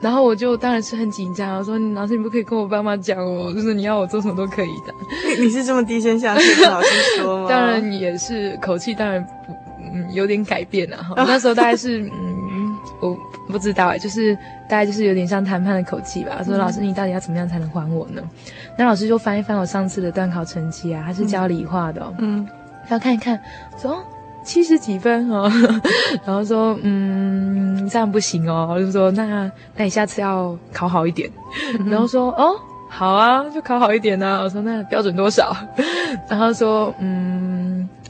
[0.00, 4.92] 然后我就当然是很紧张，我说老师你不可以跟我爸妈讲哦，就是你要我做什么都可以的。
[5.38, 6.88] 你你是这么低声下气跟老师
[7.20, 7.46] 说吗？
[7.48, 9.54] 当然也是口气，当然不
[9.92, 11.14] 嗯有点改变了哈。
[11.16, 13.16] 那时候大概是 嗯我。
[13.48, 14.34] 不知道哎，就是
[14.68, 16.42] 大概就是有点像谈判的口气吧。
[16.44, 18.20] 说老师，你到底要怎么样才能还我呢？
[18.20, 18.28] 嗯、
[18.76, 22.44] 那老师就翻一翻我上次的段考成绩啊，他是教理化的、哦，嗯，
[22.88, 23.40] 他看一看，
[23.78, 24.02] 说
[24.42, 25.48] 七十几分哦，
[26.26, 31.30] 然后说嗯这样不行哦，我就说那那你下次要考好一点，
[31.78, 32.56] 嗯、然后说哦
[32.88, 34.40] 好啊，就考好一点呢、啊。
[34.42, 35.56] 我说那标准多少？
[36.28, 37.55] 然后说嗯，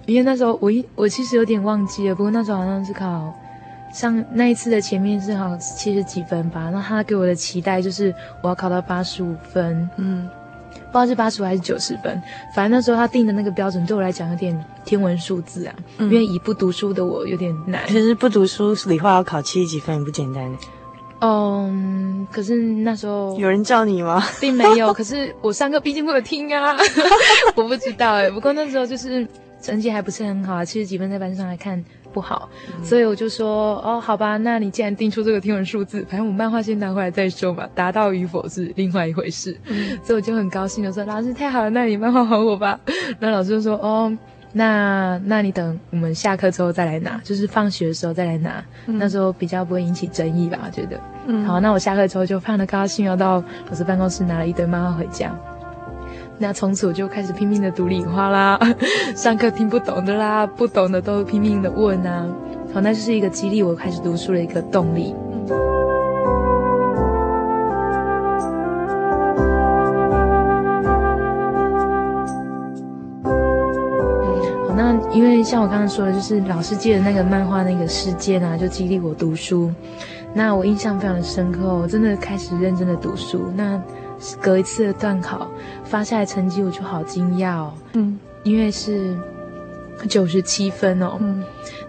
[0.07, 3.35] 因为那时候我一我其实有点忘记了，不过那时候好像是考。
[3.95, 10.29] 上那一次的前面是好像七十几分吧，那他给我的期待就是我要考到八十五分，嗯，
[10.71, 12.21] 不知道是八十五还是九十分，
[12.55, 17.87] 反正那时候他定的那个标准对我来讲有点天文数字啊，嗯、因为以不读书的我有点难。
[17.87, 20.55] 其实不读书理化要考七十几分也不简单。
[21.21, 24.23] 嗯，可是那时候有人叫你吗？
[24.39, 26.77] 并没有，可是我上课毕竟会有听啊，
[27.57, 29.27] 我不知道哎，不过那时候就是
[29.67, 31.85] 成绩还不是很好啊，七十几分在班上来看。
[32.13, 32.49] 不好，
[32.83, 39.55] 所以我就说哦，好吧，那你既然定出这个天文数字，反正我漫画先拿回来再说嘛，达到与否是另外一回事。
[39.67, 42.81] 嗯、所以我就很高兴的说，老师太好了，那你漫画还我吧。
[43.21, 44.11] 那老师就说哦，
[44.53, 50.99] 那那你等我们下课之后再来拿，就是放学的时候再来拿，嗯、那时候比较不会引起争议吧，我觉得。
[51.27, 55.39] 嗯、好，那我下课之后就非常的高兴，要到老师办公室拿了一堆漫画回家。
[56.39, 58.61] 那从此我就开始拼命的读理化啦，
[59.17, 62.27] 上课听不懂的啦，不懂的都拼命的问啊，
[62.75, 65.15] 好，那就是一个激励我开始读书的一个动力。
[74.69, 79.73] 好，那因为像我刚刚说的，就是老师借的那个漫画那个事件啊，就激励我读书。
[80.35, 83.51] 那我印象非常的深刻，我真的开始认真的读书。
[83.57, 83.81] 那
[84.41, 85.51] 隔一次的段考
[85.85, 87.75] 发下来成绩，我就好惊讶哦。
[87.95, 89.17] 嗯，因为是
[90.09, 91.17] 九十七分哦。
[91.21, 91.43] 嗯，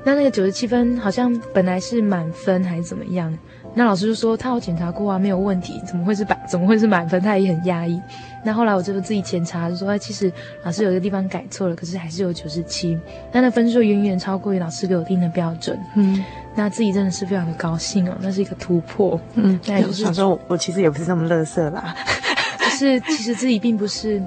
[0.03, 3.37] 那那个九十七分好像本来是满分还是怎么样？
[3.77, 6.35] 那老师就说他有检查过啊，没有问题，怎么会是百？
[6.49, 7.21] 怎么会是满分？
[7.21, 8.01] 他也很压抑。
[8.43, 10.31] 那后来我就自己检查，就说哎，其实
[10.63, 12.97] 老师有一个地方改错了，可是还是有九十七。
[13.31, 15.79] 那那分数远远超过于老师给我定的标准。
[15.95, 16.25] 嗯。
[16.55, 19.19] 那自己真的是非常的高兴哦，那是一个突破。
[19.35, 21.95] 嗯，那就是想说我，我其实也不是那么乐色啦，
[22.57, 24.19] 就是其实自己并不是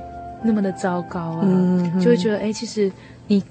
[0.44, 2.88] 那么的糟糕啊，嗯、就会觉得哎，其实
[3.26, 3.42] 你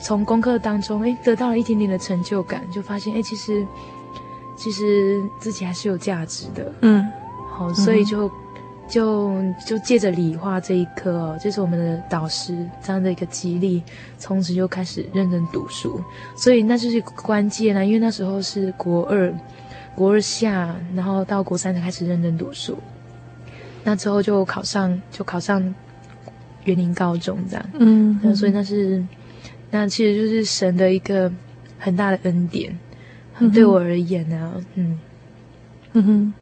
[0.00, 3.66] 从功课当中哎得到了一点点的成就感，就发现哎，其实
[4.58, 6.72] 其实自己还是有价值的。
[6.82, 7.06] 嗯，
[7.50, 8.30] 好，所以就。
[8.90, 9.34] 就
[9.66, 13.82] 就借着理化这一科哦，就是我们的导师这样的一个激励，
[14.16, 16.02] 从此就开始认真读书。
[16.34, 19.30] 所以那就是关键啊，因为那时候是国二，
[19.94, 22.78] 国二下，然后到国三才开始认真读书。
[23.84, 25.62] 那之后就考上，就考上
[26.64, 27.70] 园林高中这样。
[27.74, 29.04] 嗯，那所以那是，
[29.70, 31.30] 那其实就是神的一个
[31.78, 32.74] 很大的恩典，
[33.52, 34.98] 对我而言呢，嗯，
[35.92, 36.34] 嗯哼。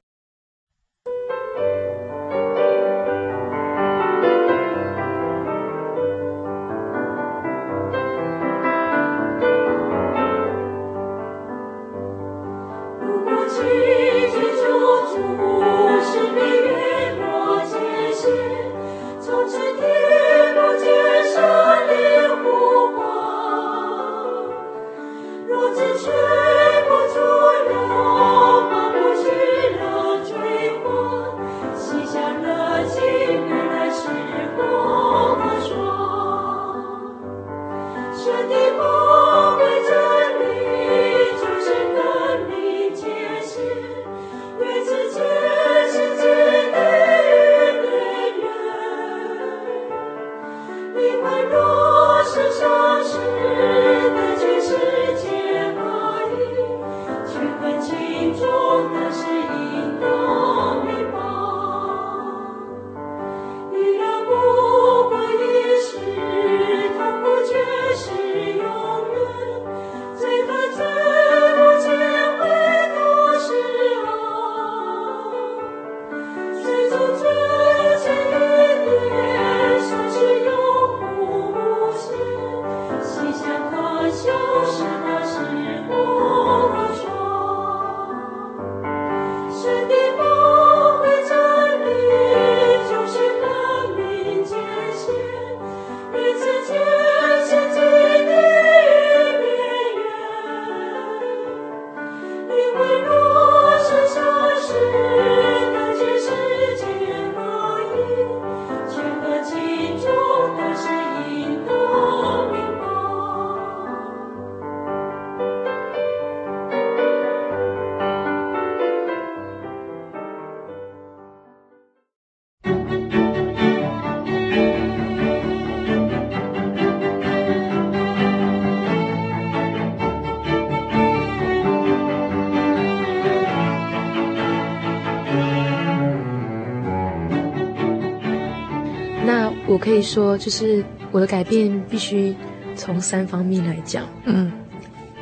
[139.97, 142.35] 以说，就是我的改变必须
[142.75, 144.05] 从三方面来讲。
[144.25, 144.53] 嗯，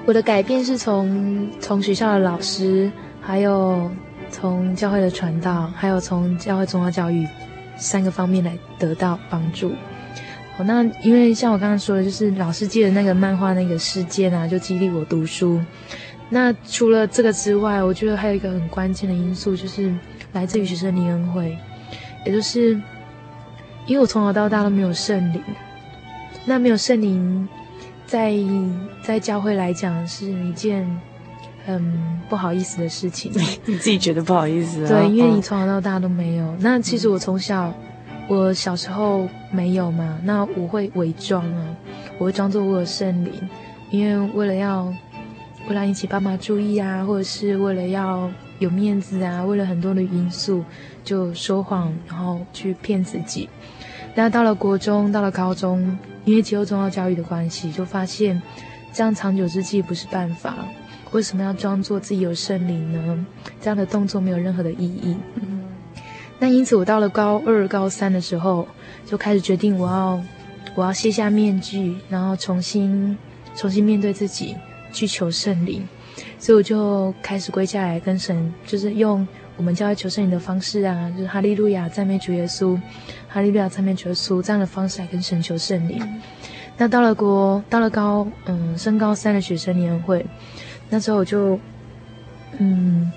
[0.05, 3.91] 我的改变是从从学校的老师，还有
[4.31, 7.27] 从教会的传道，还有从教会宗教教育
[7.77, 9.73] 三个方面来得到帮助。
[10.57, 15.61] 好，那因为像我刚刚说的，就是老师借的那个漫画那个事件啊，就激励我读书。
[16.31, 19.93] 那除了这个之外，我觉得还有一个很关键的因素，就是
[20.33, 21.57] 来自于学生灵恩会，
[22.25, 22.81] 也就是
[23.87, 25.43] 因为我从小到大都没有圣灵，
[26.45, 27.49] 那没有圣灵，
[28.07, 28.35] 在
[29.03, 30.89] 在教会来讲是一件
[31.67, 33.33] 很不好意思的事情。
[33.67, 34.89] 你自己觉得不好意思啊？
[34.89, 36.57] 对，因为你从小到大都没有。
[36.61, 37.73] 那其实我从小。
[38.27, 41.77] 我小时候没有嘛，那我会伪装啊，
[42.19, 43.31] 我会装作我有圣灵，
[43.91, 44.91] 因为为了要，
[45.69, 48.31] 为了引起爸妈注意啊，或者是为了要
[48.61, 50.65] 有面子啊，为了很多的因素，
[51.05, 53.47] 就说谎，然后去骗自己。
[54.15, 58.41] 那到了国中，到了高中，因为接受宗教教育的关系，就发现
[58.93, 60.55] 这样长久之计不是办法。
[61.11, 63.27] 为什么要装作自己有圣灵呢？
[63.61, 65.17] 这样的动作没有任何的意义。
[66.39, 68.67] 那因此，我到了高二、高三的时候，
[69.07, 70.23] 就开始决定我要，
[70.75, 73.17] 我要卸下面具，然后重新、
[73.55, 74.57] 重新面对自己，
[74.93, 75.87] 去求圣灵。
[76.39, 79.27] 所以我就开始跪下来跟神，就是用
[79.57, 82.81] 我们教会求圣灵的方式啊，就是哈利路亚赞美主耶稣，
[83.29, 86.03] 哈利路亚赞美主耶稣这样的方式来跟神求圣灵。
[86.77, 90.25] 那到了国，到了高，嗯，升高三的学生年会，
[90.91, 91.59] 那时候我就，
[92.59, 93.13] 嗯。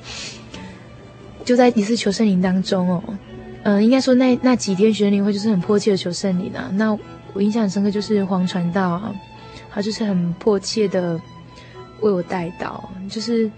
[1.45, 3.01] 就在一次求圣灵当中哦，
[3.63, 6.69] 嗯、呃，应该说那那几天学生年会就是很迫切的求圣灵啊。
[6.73, 6.91] 那
[7.31, 9.15] 我印象很深刻就是黄传道啊，
[9.71, 11.17] 他就是很迫切的
[12.01, 13.49] 为我带到，就是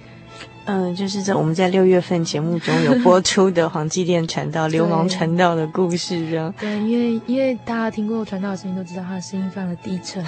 [0.69, 6.53] 嗯、呃，就是在我们在六月份节目中有播出的黄继电传道 流氓传道的故事，这样。
[6.59, 10.23] 对，因为因为大家听过传道的声音都知道他的声音非常的低沉，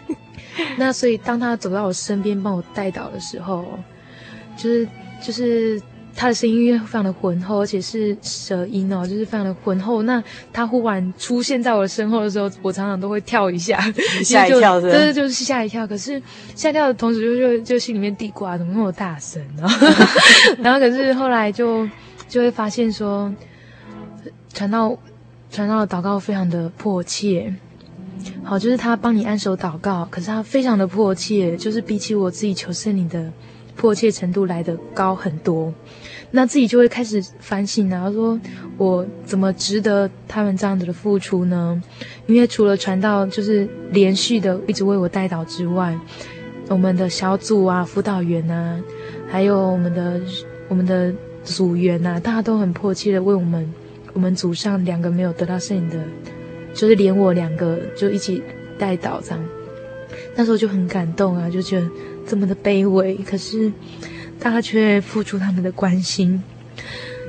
[0.78, 3.64] 那所以当他走到我身边帮我带导的时候，
[4.56, 4.88] 就是
[5.20, 5.80] 就是。
[6.16, 10.02] 他的声音非常的浑厚，而且是舌音哦，就是非常的浑厚。
[10.04, 13.78] 那他忽然出现在我的身后的时候，我常常都会跳一下，
[14.24, 15.86] 吓一跳的，对，就是吓一跳。
[15.86, 16.20] 可是
[16.54, 19.68] 吓跳的同时就，就就就心里面嘀咕啊，怎么那么大声呢？
[20.58, 21.86] 然后可是后来就
[22.28, 23.30] 就会发现说，
[24.54, 24.98] 传到
[25.50, 27.54] 传到的祷告非常的迫切。
[28.42, 33.30] 好，就是他帮你按手祷告，可是他非常的迫切，就是比起我自己求圣灵的
[33.76, 35.72] 迫切程度来的高很多。
[36.36, 38.38] 那自己就会开始反省啊，说
[38.76, 41.82] 我怎么值得他们这样子的付出呢？
[42.26, 45.98] 因为除了传道就是连续的一直为我带导之外，
[46.68, 48.78] 我们的小组啊、辅导员啊，
[49.26, 50.20] 还有我们的
[50.68, 51.10] 我们的
[51.42, 53.72] 组员啊，大家都很迫切的为我们
[54.12, 55.98] 我们组上两个没有得到圣灵的，
[56.74, 58.42] 就是连我两个就一起
[58.78, 59.42] 带导这样。
[60.34, 61.88] 那时候就很感动啊，就觉得
[62.26, 63.72] 这么的卑微，可是。
[64.38, 66.42] 大家却付出他们的关心，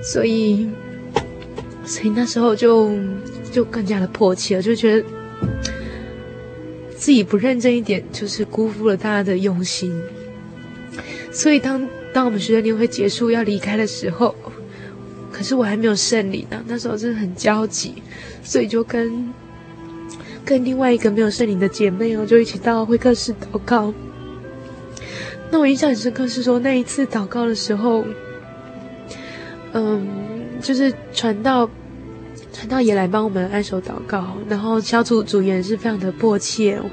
[0.03, 0.70] 所以，
[1.86, 2.91] 所以那时候就
[3.51, 5.08] 就更加的迫切了，就觉得
[6.95, 9.99] 自己不认真一点，就是辜负了大家的用心。
[11.32, 14.36] 所以当当我们学生年会结束要离开的时候，
[15.32, 18.01] 可是我还没有胜利呢，那时候真的很焦急，
[18.43, 19.34] 所以就跟
[20.43, 23.93] 跟另外一个没有圣灵的姐妹哦，就一起到会客室祷告。
[25.50, 28.06] 那我印象很深刻，是说那一次祷告的时候，
[29.72, 30.08] 嗯，
[30.62, 31.70] 就是传道，
[32.52, 36.86] 传道也来帮我们按手祷告，然后小组组员是非常的迫切哦。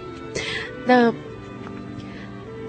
[0.86, 1.12] 那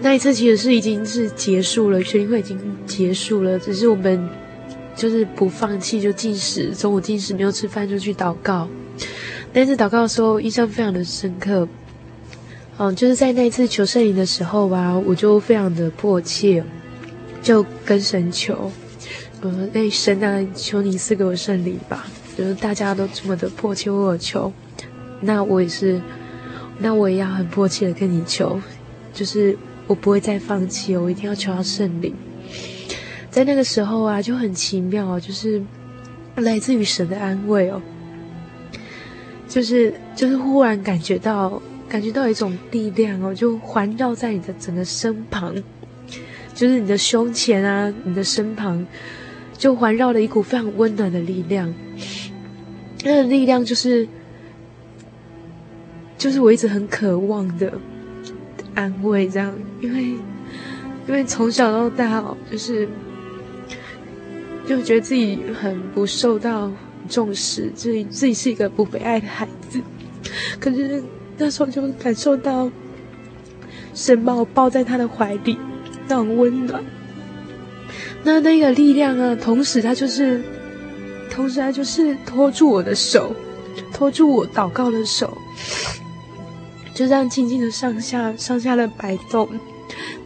[0.02, 4.28] 那一次其实是已经是结束了，学灵会已经结束了，只是我们
[4.96, 8.68] 就是不放弃，就进食，中午进食没有吃饭就去祷告。
[9.54, 11.68] 那次祷告的时候，印象非常的深刻。
[12.78, 16.62] 嗯，就是在那一次求圣灵的时候吧，我就非常的迫切，
[17.42, 18.70] 就跟神求，
[19.40, 22.06] 呃，那神啊，求你赐给我圣灵吧。
[22.38, 24.52] 就是大家都这么的迫切为我求，
[25.22, 26.02] 那我也是，
[26.78, 28.60] 那我也要很迫切的跟你求，
[29.14, 29.58] 就是
[29.88, 32.14] 我不会再放弃，我一定要求到圣灵。
[33.32, 35.64] 在那个时候啊，就很奇妙，就是
[36.36, 37.82] 来自于神的安慰哦，
[39.48, 41.62] 就是就是忽然感觉到。
[41.96, 45.56] 感觉到一种力量哦，就环绕在你的整个身旁，
[46.54, 48.86] 就是你的胸前啊，你的身旁，
[49.58, 51.74] 就环绕了一股非常温暖的力量。
[53.06, 54.06] 那个力量就是，
[56.18, 57.72] 就是我一直很渴望的
[58.74, 60.04] 安慰，这样，因为，
[61.08, 62.90] 因为从小到大哦，就是，
[64.68, 66.70] 就觉得自己很不受到
[67.08, 69.80] 重视自己，自己是一个不被爱的孩子。
[70.60, 71.02] 可是
[71.38, 72.70] 那时候就感受到
[73.94, 75.58] 神把我抱在他的怀里，
[76.08, 76.84] 那种温暖。
[78.24, 80.42] 那那个力量啊，同时他就是，
[81.30, 83.36] 同时他就是托住我的手，
[83.94, 85.38] 托住我祷告的手，
[86.94, 89.48] 就这样轻轻的上下上下的摆动。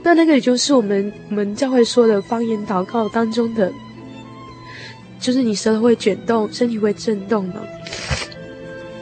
[0.01, 3.71] 那那个也就是我们我们教会说的方言祷告当中的，
[5.19, 7.55] 就是你舌头会卷动，身体会震动嘛。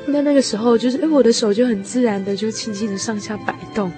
[0.08, 3.92] 那那个时候就是，哎，我的手就很自然的就轻轻的上下摆动。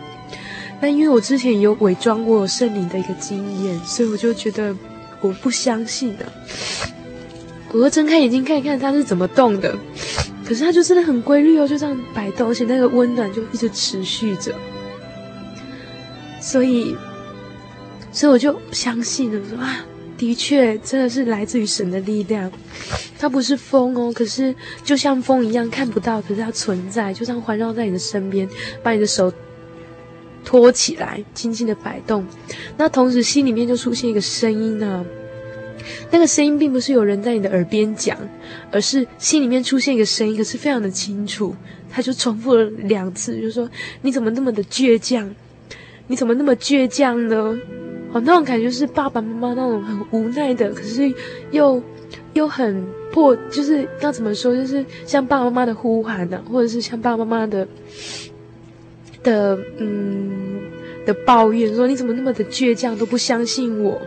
[0.81, 4.75] 那因为我之前有伪装过圣灵的一个经验，所以我就觉得
[5.21, 6.25] 我不相信的。
[7.71, 9.77] 我就睁开眼睛看一看它是怎么动的，
[10.45, 14.55] 可是它就真的很规律哦，就这样摆动，而且那个温暖就一直持续着。
[16.41, 16.95] 所以，
[18.11, 19.85] 所以我就相信了，说啊，
[20.19, 22.51] 的确，真的是来自于神的力量。
[23.17, 24.53] 它不是风哦，可是
[24.83, 28.47] 就像风一样看不到，可是它存在，就这样环绕在你的身边，
[28.83, 29.33] 把你的手
[30.43, 32.25] 托起来，轻轻的摆动。
[32.77, 35.05] 那同时心里面就出现一个声音呢、啊，
[36.11, 38.17] 那个声音并不是有人在你的耳边讲，
[38.71, 41.55] 而是心里面出现一个声音，可是非常的清楚。
[41.89, 43.67] 他就重复了两次，就说
[44.03, 45.33] ：“你怎么那么的倔强？”
[46.07, 47.57] 你怎么那么倔强呢？
[48.11, 51.13] 哦，那种感觉是爸爸妈妈那种很无奈的，可是
[51.51, 51.79] 又
[52.33, 57.67] 又很破，就是要怎么说，就是像爸爸妈妈的呼喊呢，或者是像爸爸妈妈的
[59.21, 60.59] 的嗯
[61.05, 64.01] 的抱怨，说你怎么那么的倔强，都不相信我，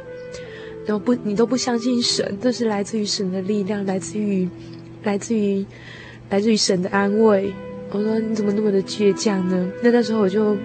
[0.85, 4.49] 然后不你都不相信神，这是来自于神的力量，来自于
[5.05, 5.65] 来自于
[6.29, 7.53] 来自于神的安慰。
[7.91, 9.71] 我说你怎么那么的倔强呢？
[9.81, 10.57] 那那时候我就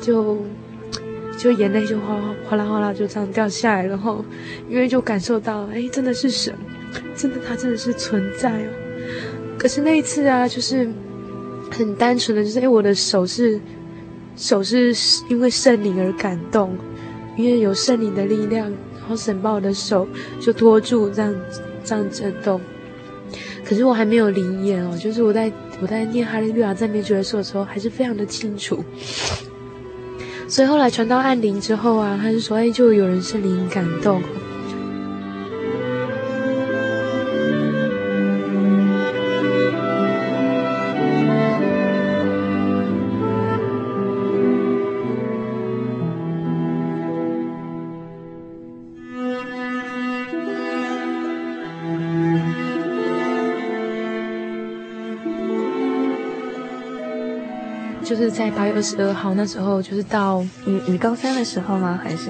[0.00, 0.38] 就。
[1.38, 4.24] 就眼泪就哗哗哗啦哗啦就这样掉下来，然后
[4.68, 6.52] 因为就感受到，哎，真的是神，
[7.14, 8.68] 真的他真的是存在哦。
[9.56, 10.90] 可是那一次啊，就是
[11.70, 13.60] 很单纯的，就是哎，我的手是
[14.36, 14.92] 手是
[15.30, 16.76] 因为圣灵而感动，
[17.36, 20.06] 因为有圣灵的力量，然后神把我的手
[20.40, 21.34] 就托住，这样
[21.84, 22.60] 这样震动。
[23.64, 28.82] 可是我还没有灵验哦，就是我在我在念哈利路亚赞美主的时候，还是非常的清楚。
[30.48, 34.22] 所以后来传到暗灵之后啊，他就说：“哎，就有人是灵感动。”
[58.28, 61.98] 就是在八月二十二号那时候，就是到你你高三的时候吗？
[62.04, 62.28] 还是？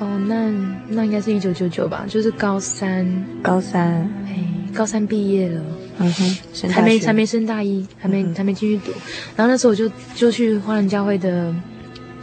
[0.00, 0.50] 哦，那
[0.88, 3.06] 那应该是一九九九吧，就是高三。
[3.44, 4.44] 高三，哎，
[4.74, 5.62] 高三毕业了，
[5.98, 8.90] 嗯哼，还没还没升大一，还没、嗯、还没继续读。
[9.36, 11.54] 然后那时候我就就去花莲教会的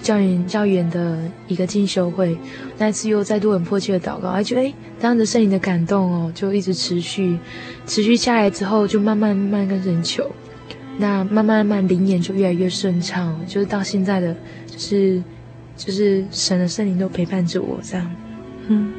[0.02, 1.18] 教员教员的
[1.48, 2.38] 一个进修会，
[2.78, 7.38] 那次又再度很迫切的祷告，还觉得哎，当着圣灵的感动哦，就一直持续
[7.88, 10.30] 持续下来之后，就慢慢慢慢跟神求。
[10.98, 14.36] 那慢慢慢灵眼就越来越顺畅，就是到现在的，
[14.68, 15.22] 就是
[15.76, 18.12] 就是神的圣灵都陪伴着我这样，
[18.68, 18.94] 嗯，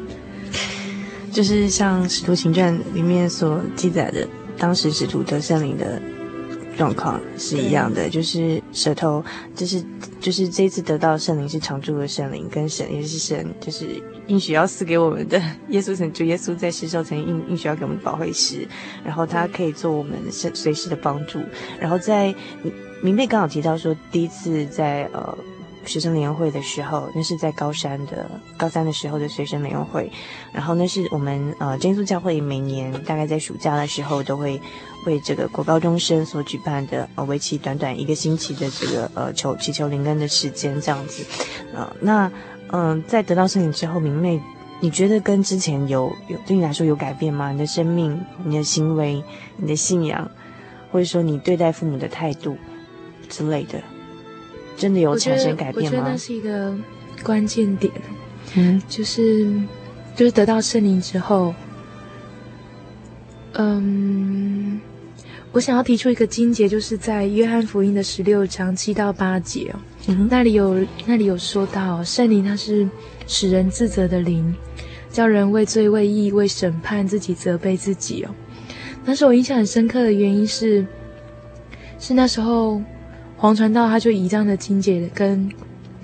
[1.30, 4.26] 就是像《使徒行传》里面所记载的，
[4.59, 6.01] 当时使徒得圣灵的
[6.76, 9.24] 状况是一样的，就是舌头，
[9.55, 9.84] 就是
[10.20, 14.03] 就是这一次得到圣灵是常驻的圣灵，跟神也是神，就是。
[14.27, 18.66] 应许要赐给我们的 耶稣曾主耶稣在世受成应应许要给我们保惠师，
[19.05, 21.41] 然后他可以做我们随随时的帮助。
[21.79, 22.35] 然后在
[23.03, 25.37] 明媚刚好提到说，第一次在呃
[25.85, 30.11] 学生联会的时候，那是在高三的高三的时候的学生联会，
[30.53, 34.59] 然后那是我们呃真耶稣教会每年大概在暑假的时候都会
[35.05, 41.22] 为这个国高中生所举办的呃为期短短一个星期的这个呃求祈求灵恩的时间这样子，
[41.75, 42.33] 呃那。
[42.71, 44.41] 嗯，在得到圣灵之后，明媚，
[44.81, 47.53] 你觉得跟之前有有对你来说有改变吗？
[47.53, 49.23] 你的生命、你的行为、
[49.57, 50.29] 你的信仰，
[50.91, 52.57] 或者说你对待父母的态度
[53.29, 53.81] 之类的，
[54.77, 55.99] 真的有产生改变吗？
[55.99, 56.75] 我觉得那是一个
[57.23, 57.93] 关键点，
[58.55, 59.53] 嗯，就是
[60.17, 61.55] 就是得到圣灵之后，
[63.53, 64.64] 嗯。
[65.55, 69.78] 我想要提出一个经节，就是在约翰福音的十六章七到八节哦，
[70.09, 72.88] 嗯、那里有那里有说到圣灵它是
[73.28, 74.52] 使人自责的灵，
[75.12, 78.34] 叫人为罪为义为审判自己责备自己哦。
[79.05, 80.84] 那时候我印象很深刻的原因是，
[82.00, 82.82] 是那时候
[83.36, 85.48] 黄传道他就以这样的经节跟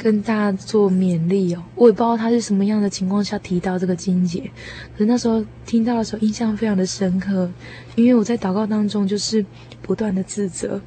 [0.02, 1.62] 跟大家做勉励哦。
[1.74, 4.50] 我也不知道他是什么样的情况下提到这个金姐，
[4.94, 7.50] 可是那时候听到的时候印象非常的深刻，
[7.96, 9.44] 因为我在祷告当中就是
[9.82, 10.80] 不断的自责，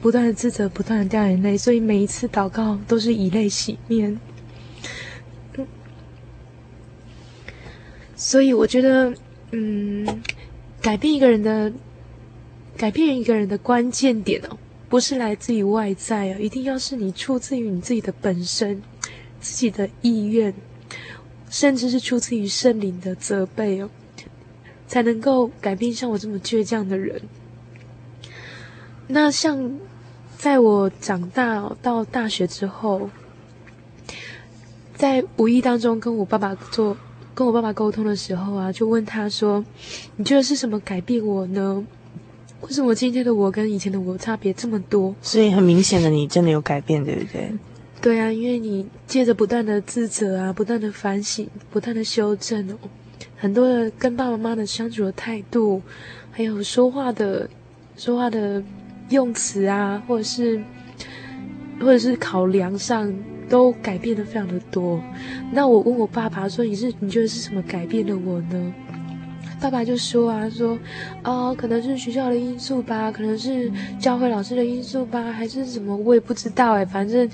[0.00, 4.18] 不断的自责，不断的掉眼泪，所以每一次祷告都是以泪洗面。
[8.16, 9.14] 所以我觉得，
[9.52, 10.22] 嗯，
[10.82, 11.72] 改变一个人的，
[12.76, 14.58] 改变一个人的关键点哦。
[14.94, 18.80] 不是来自于外在啊，一定要是你出自于你自己的本身，
[19.40, 20.54] 自己的意愿，
[21.50, 23.90] 甚至是出自于圣灵的责备哦，
[24.86, 27.20] 才能够改变像我这么倔强的人。
[29.08, 29.80] 那像
[30.38, 33.10] 在我长大，到大学之后，
[34.94, 36.96] 在无意当中跟我爸爸做
[37.34, 39.64] 跟我爸爸沟通的时候啊，就问他说
[40.14, 41.84] ：“你觉得是什么改变我呢？”
[42.66, 45.14] 为什么今天的我跟以前的我差别这么多？
[45.20, 47.52] 所以很明显的，你真的有改变，对不对？
[48.00, 52.76] 对啊，因为你借着不断的自责啊，不断的反省，不断的修正哦，
[53.36, 55.80] 很多的跟爸爸妈妈的相处的态度，
[56.30, 57.48] 还有说话的
[57.96, 58.62] 说话的
[59.10, 60.62] 用词啊，或者是
[61.80, 63.12] 或者是考量上，
[63.48, 65.02] 都改变的非常的多。
[65.52, 68.74] 那我问我爸爸说：“你是你觉得是什么改变了我呢？”
[69.60, 70.78] 爸爸就说啊，说，
[71.22, 77.28] 哦，可能是学校的因素吧，可能是教会老师的因素吧，还是什么，我也不知道哎，反正，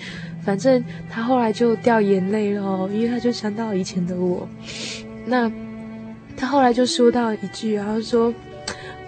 [0.44, 4.46] 反正他后来就掉眼泪了，因为他就想到以前的我。
[5.26, 5.50] 那
[6.36, 8.32] 他后来就说到一句然后说，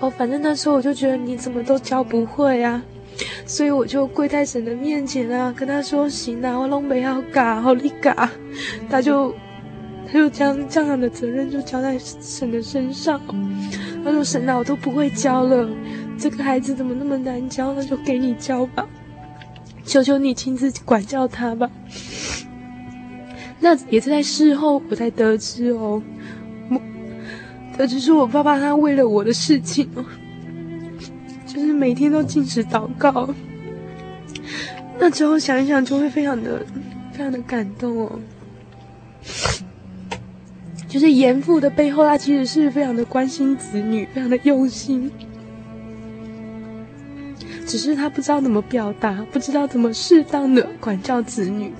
[0.00, 2.82] 哦，反正那时候我就觉得你怎么都教不会啊，
[3.46, 8.14] 所以我就跪在神的面前啊，跟他说，行啊，我拢没要教，好你教，
[8.90, 9.32] 他就。
[10.12, 13.18] 他就将这样的责任就交在神的身上。
[14.04, 15.66] 他说：“神啊，我都不会教了，
[16.18, 17.72] 这个孩子怎么那么难教？
[17.72, 18.86] 那就给你教吧，
[19.86, 21.70] 求求你亲自管教他吧。”
[23.58, 26.02] 那也是在事后我才得知哦，
[27.78, 30.04] 得知是我爸爸他为了我的事情哦，
[31.46, 33.32] 就是每天都禁食祷告。
[34.98, 36.66] 那之后想一想，就会非常的
[37.12, 38.18] 非常的感动哦。
[40.92, 45.10] 就是严父的背后，他其实是非常的关心子女，非常的用心，
[47.66, 51.72] 只是他不知道怎么表达，不知道怎么适当的管教子女。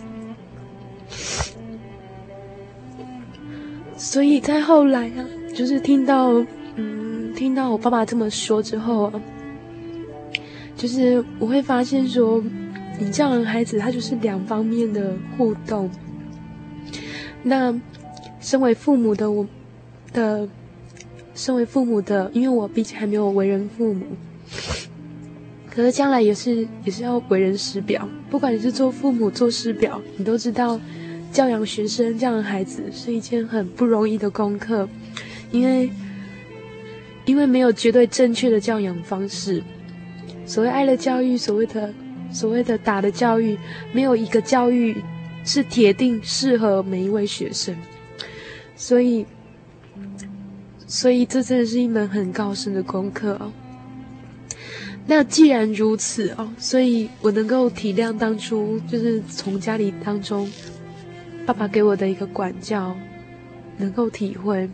[3.99, 5.21] 所以在后来啊，
[5.55, 6.43] 就是听到，
[6.77, 9.21] 嗯，听到我爸爸这么说之后啊，
[10.75, 12.43] 就是我会发现说，
[12.99, 15.91] 你这样的孩子，他就是两方面的互动，
[17.43, 17.79] 那。
[18.43, 19.47] 身为父母的我，
[20.13, 20.47] 的，
[21.33, 24.05] 身为父母的，因为我毕竟还没有为人父母，
[25.71, 28.07] 可是将来也是也是要为人师表。
[28.29, 30.79] 不管你是做父母做师表，你都知道，
[31.31, 34.89] 教养学生这样的孩子是一件很不容易的功课，
[35.53, 35.89] 因为
[37.25, 39.63] 因为没有绝对正确的教养方式。
[40.45, 41.95] 所谓爱的教育，所谓的
[42.33, 43.57] 所谓的打的教育，
[43.93, 44.97] 没有一个教育
[45.45, 47.77] 是铁定适合每一位学生。
[48.83, 49.25] 所以，
[50.89, 53.53] 所以这真的是一门很高深的功课哦。
[55.07, 60.51] 那既然如此哦，所以我能够体谅当初就是从家里当中
[61.47, 62.97] 爸爸给我的一个管教，
[63.77, 64.69] 能够体会。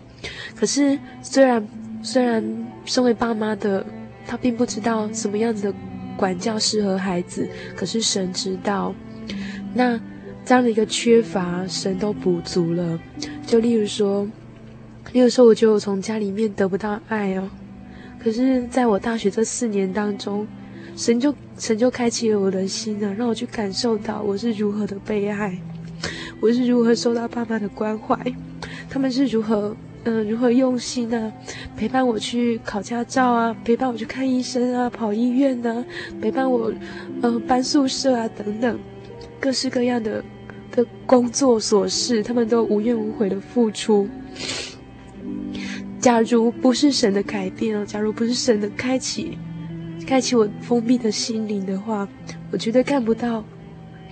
[0.57, 1.69] 可是虽然
[2.03, 2.43] 虽然
[2.87, 3.85] 身为爸妈的
[4.27, 5.75] 他并不知道什么样子的
[6.17, 7.47] 管教适合孩子，
[7.77, 8.95] 可是神知道。
[9.75, 10.01] 那。
[10.45, 12.99] 这样的一个缺乏，神都补足了。
[13.49, 14.29] 就例如说，
[15.15, 17.49] 例如说，我觉得我从家里面得不到爱哦。
[18.23, 20.47] 可是，在我大学这四年当中，
[20.95, 25.59] 神就神就开启了我的心呢，让我去感受到我是如何的被爱，
[26.43, 28.19] 我是如何受到爸妈的关怀，
[28.91, 29.75] 他们是如何
[30.05, 31.33] 嗯、如何用心呢、啊，
[31.75, 35.85] 陪伴我去考驾照啊，陪伴我去看医生啊，跑医院啊，
[36.21, 36.71] 陪伴我、
[37.23, 38.79] 呃、搬宿舍啊等等，
[39.41, 40.23] 各式各样的。
[40.79, 44.09] 的工作琐事，他们都无怨无悔的付出。
[45.99, 49.37] 假如不是神的改变哦，假如不是神的开启，
[50.07, 52.09] 开启我封闭的心灵的话，
[52.53, 53.45] 我绝对看不到，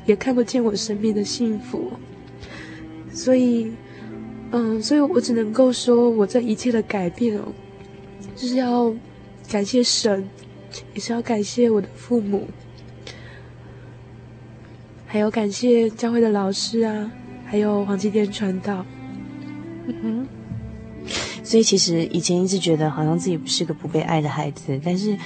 [0.06, 1.92] 也看不见我身边的幸福。
[3.12, 3.70] 所以，
[4.50, 7.44] 嗯，所以我只能够说，我这一切的改变哦，
[8.34, 8.92] 就是要
[9.48, 10.28] 感谢神，
[10.94, 12.48] 也是要感谢我的父母。
[15.06, 17.10] 还有感谢教会的老师啊，
[17.46, 18.84] 还有黄继天传道。
[19.86, 20.26] 嗯哼。
[21.42, 25.16] 所以其实以前一直觉得好像自己不是个不被爱的孩子，但是，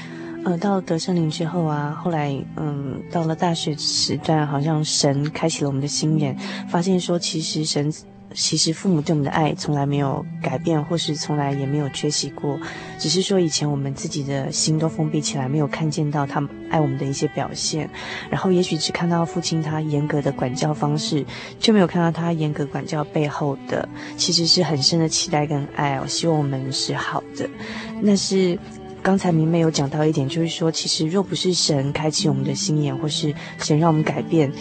[0.44, 6.36] 呃，到了德圣林之后啊，后来嗯，到了大学时段，好像神开启了我们的心眼，
[6.68, 7.90] 发现说其实神。
[8.32, 12.58] 其实父母对我们的爱从来没有改变，或是从来也没有缺席过，
[12.98, 17.90] 只是说以前我们自己的心都封闭起来，没有看见到他们爱我们的一些表现，
[18.30, 21.24] 然后也许只看到父亲他严格的管教方式，
[21.58, 27.50] 却没有看到他严格管教背后的其实是很深的期待跟爱我，希望我们是好的。
[28.00, 28.56] 那是
[29.02, 34.52] 刚才明媚有讲到一点，就是说其实若不是神开启我们的心眼，或是神让我们改变。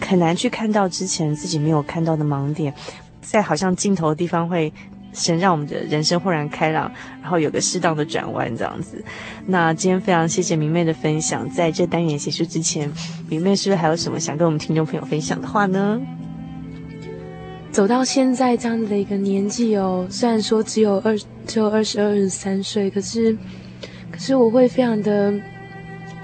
[0.00, 2.72] 很难去看到之前自己没有看到的盲点，
[3.20, 4.72] 在好像镜头的地方会
[5.12, 6.90] 神让我们的人生豁然开朗，
[7.22, 9.02] 然后有个适当的转弯这样子。
[9.46, 12.90] 那今天非常谢谢明媚的分享，在这单元结束之前，
[13.28, 16.00] 明媚是不是还有什么想跟我们听众朋友分享的话呢？
[17.70, 23.36] 走到现在这样子的一个年纪哦，虽然说只有二只有二十二、二十三岁，可是
[24.10, 25.32] 可是我会非常的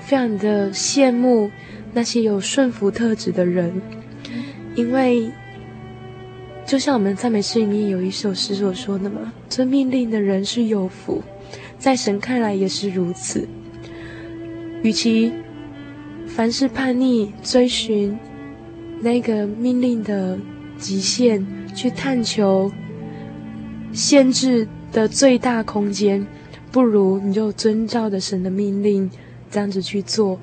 [0.01, 1.51] 非常的羡慕。
[1.93, 3.80] 那些有顺服特质的人，
[4.76, 5.30] 因为
[6.64, 11.22] 就像我们赞美诗里面有一首诗所说的嘛，遵命令的人是有福，
[11.78, 13.49] 在神看来也是如此。
[14.82, 15.32] 与其
[16.26, 18.16] 凡事叛逆，追寻
[19.01, 20.38] 那个命令的
[20.78, 22.70] 极限，去探求
[23.93, 26.24] 限制的最大空间，
[26.70, 29.11] 不如你就遵照着神的命令，
[29.51, 30.38] 这样子去做。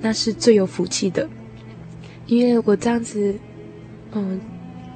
[0.00, 1.28] 那是最有福气的，
[2.26, 3.34] 因为我这样子，
[4.12, 4.40] 嗯，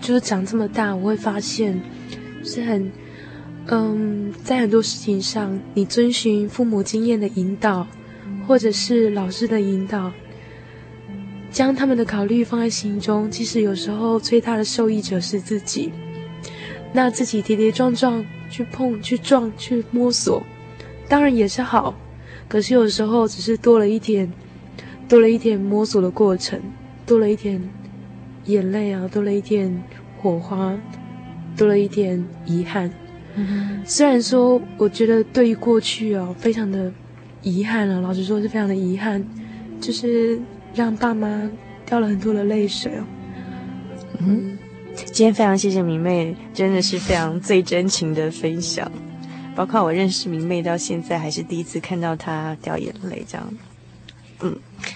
[0.00, 1.78] 就是长这么大，我会发现
[2.42, 2.90] 是很，
[3.66, 7.86] 嗯，在很多事情上，你遵循父母经验的引导，
[8.46, 10.10] 或者是老师的引导，
[11.50, 15.92] 将他们的考虑放在心中，即使有时候最大的受益者是自己，
[16.94, 20.42] 那自己跌跌撞撞去碰、去撞、去摸索，
[21.08, 21.94] 当然也是好，
[22.48, 24.32] 可是有时候只是多了一点。
[25.08, 26.60] 多了一点摸索的过程，
[27.06, 27.60] 多了一点
[28.46, 29.82] 眼泪啊，多了一点
[30.18, 30.78] 火花，
[31.56, 32.90] 多了一点遗憾。
[33.36, 36.92] 嗯、虽然说，我觉得对于过去啊，非常的
[37.42, 39.24] 遗憾啊，老实说是非常的遗憾，
[39.80, 40.40] 就是
[40.72, 41.50] 让爸妈
[41.84, 43.04] 掉了很多的泪水哦。
[44.20, 44.56] 嗯，
[44.94, 48.90] 今天非常谢谢明媚，真的是非常最真情的分享，
[49.56, 53.54] 包括我认识明媚到现在，还是第一次看到她掉眼泪这样。
[54.42, 54.93] 嗯，好。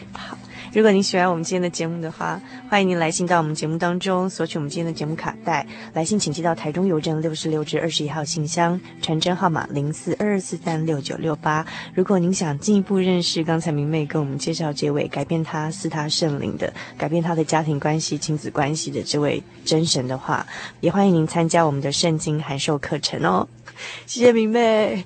[0.78, 5.66] 如果您喜欢我们今天的节目的话，欢迎您来信到我们节目当中索取我们今天的节目卡带。
[5.92, 11.66] 来信请寄到台中邮政六十六至二十一号信箱，传真号码零四二二四三六九六八。
[11.96, 20.46] 如果您想进一步认识刚才明媚跟我们介绍这位改变他赐他圣灵的、改变他的家庭关系、亲子关系的这位真神的话，
[20.78, 23.48] 也欢迎您参加我们的圣经函授课程哦。
[24.06, 25.04] 谢谢明媚。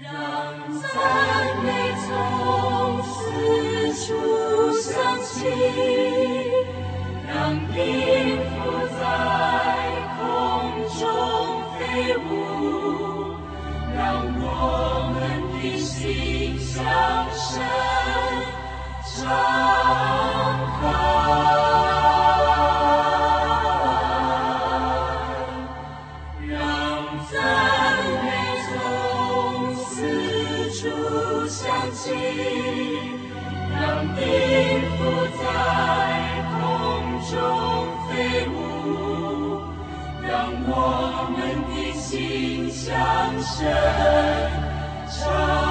[0.00, 1.75] 让音符
[7.26, 7.78] 让音
[8.38, 8.50] 符
[8.98, 9.00] 在
[10.16, 10.20] 空
[10.98, 11.00] 中
[11.78, 11.80] 飞
[12.16, 12.28] 舞，
[13.94, 13.98] 让
[14.38, 14.44] 我
[15.14, 15.16] 们
[15.52, 16.74] 的心向
[17.32, 17.44] 神
[20.80, 21.65] 开。
[43.58, 45.65] 神。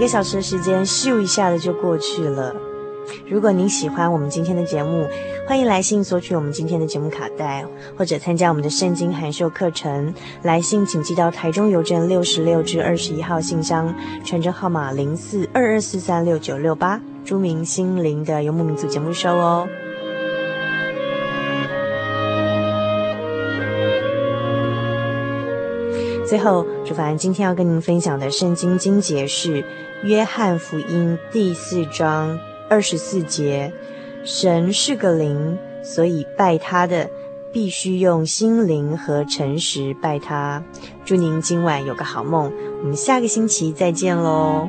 [0.00, 2.56] 一个小时的时间咻一下子就过去了。
[3.28, 5.06] 如果您喜欢我们今天的节目，
[5.46, 7.62] 欢迎来信索取我们今天的节目卡带，
[7.98, 10.14] 或者参加我们的圣经函授课程。
[10.42, 13.94] 来信请寄到台中邮政六十六至二十一号信箱，
[14.24, 19.68] 传真号码零四二二四三六九六八，注明心灵的游牧民族节目收哦。
[26.30, 29.62] 最后，主凡今天要跟您分享的圣经经节是
[30.04, 32.38] 《约翰福音》第四章。
[32.68, 33.72] 二十四节，
[34.22, 37.10] 神是个灵，所以拜他的
[37.52, 40.62] 必须用心灵和诚实拜他。
[41.04, 44.68] 祝您今晚有个好梦，我们下个星期再见喽。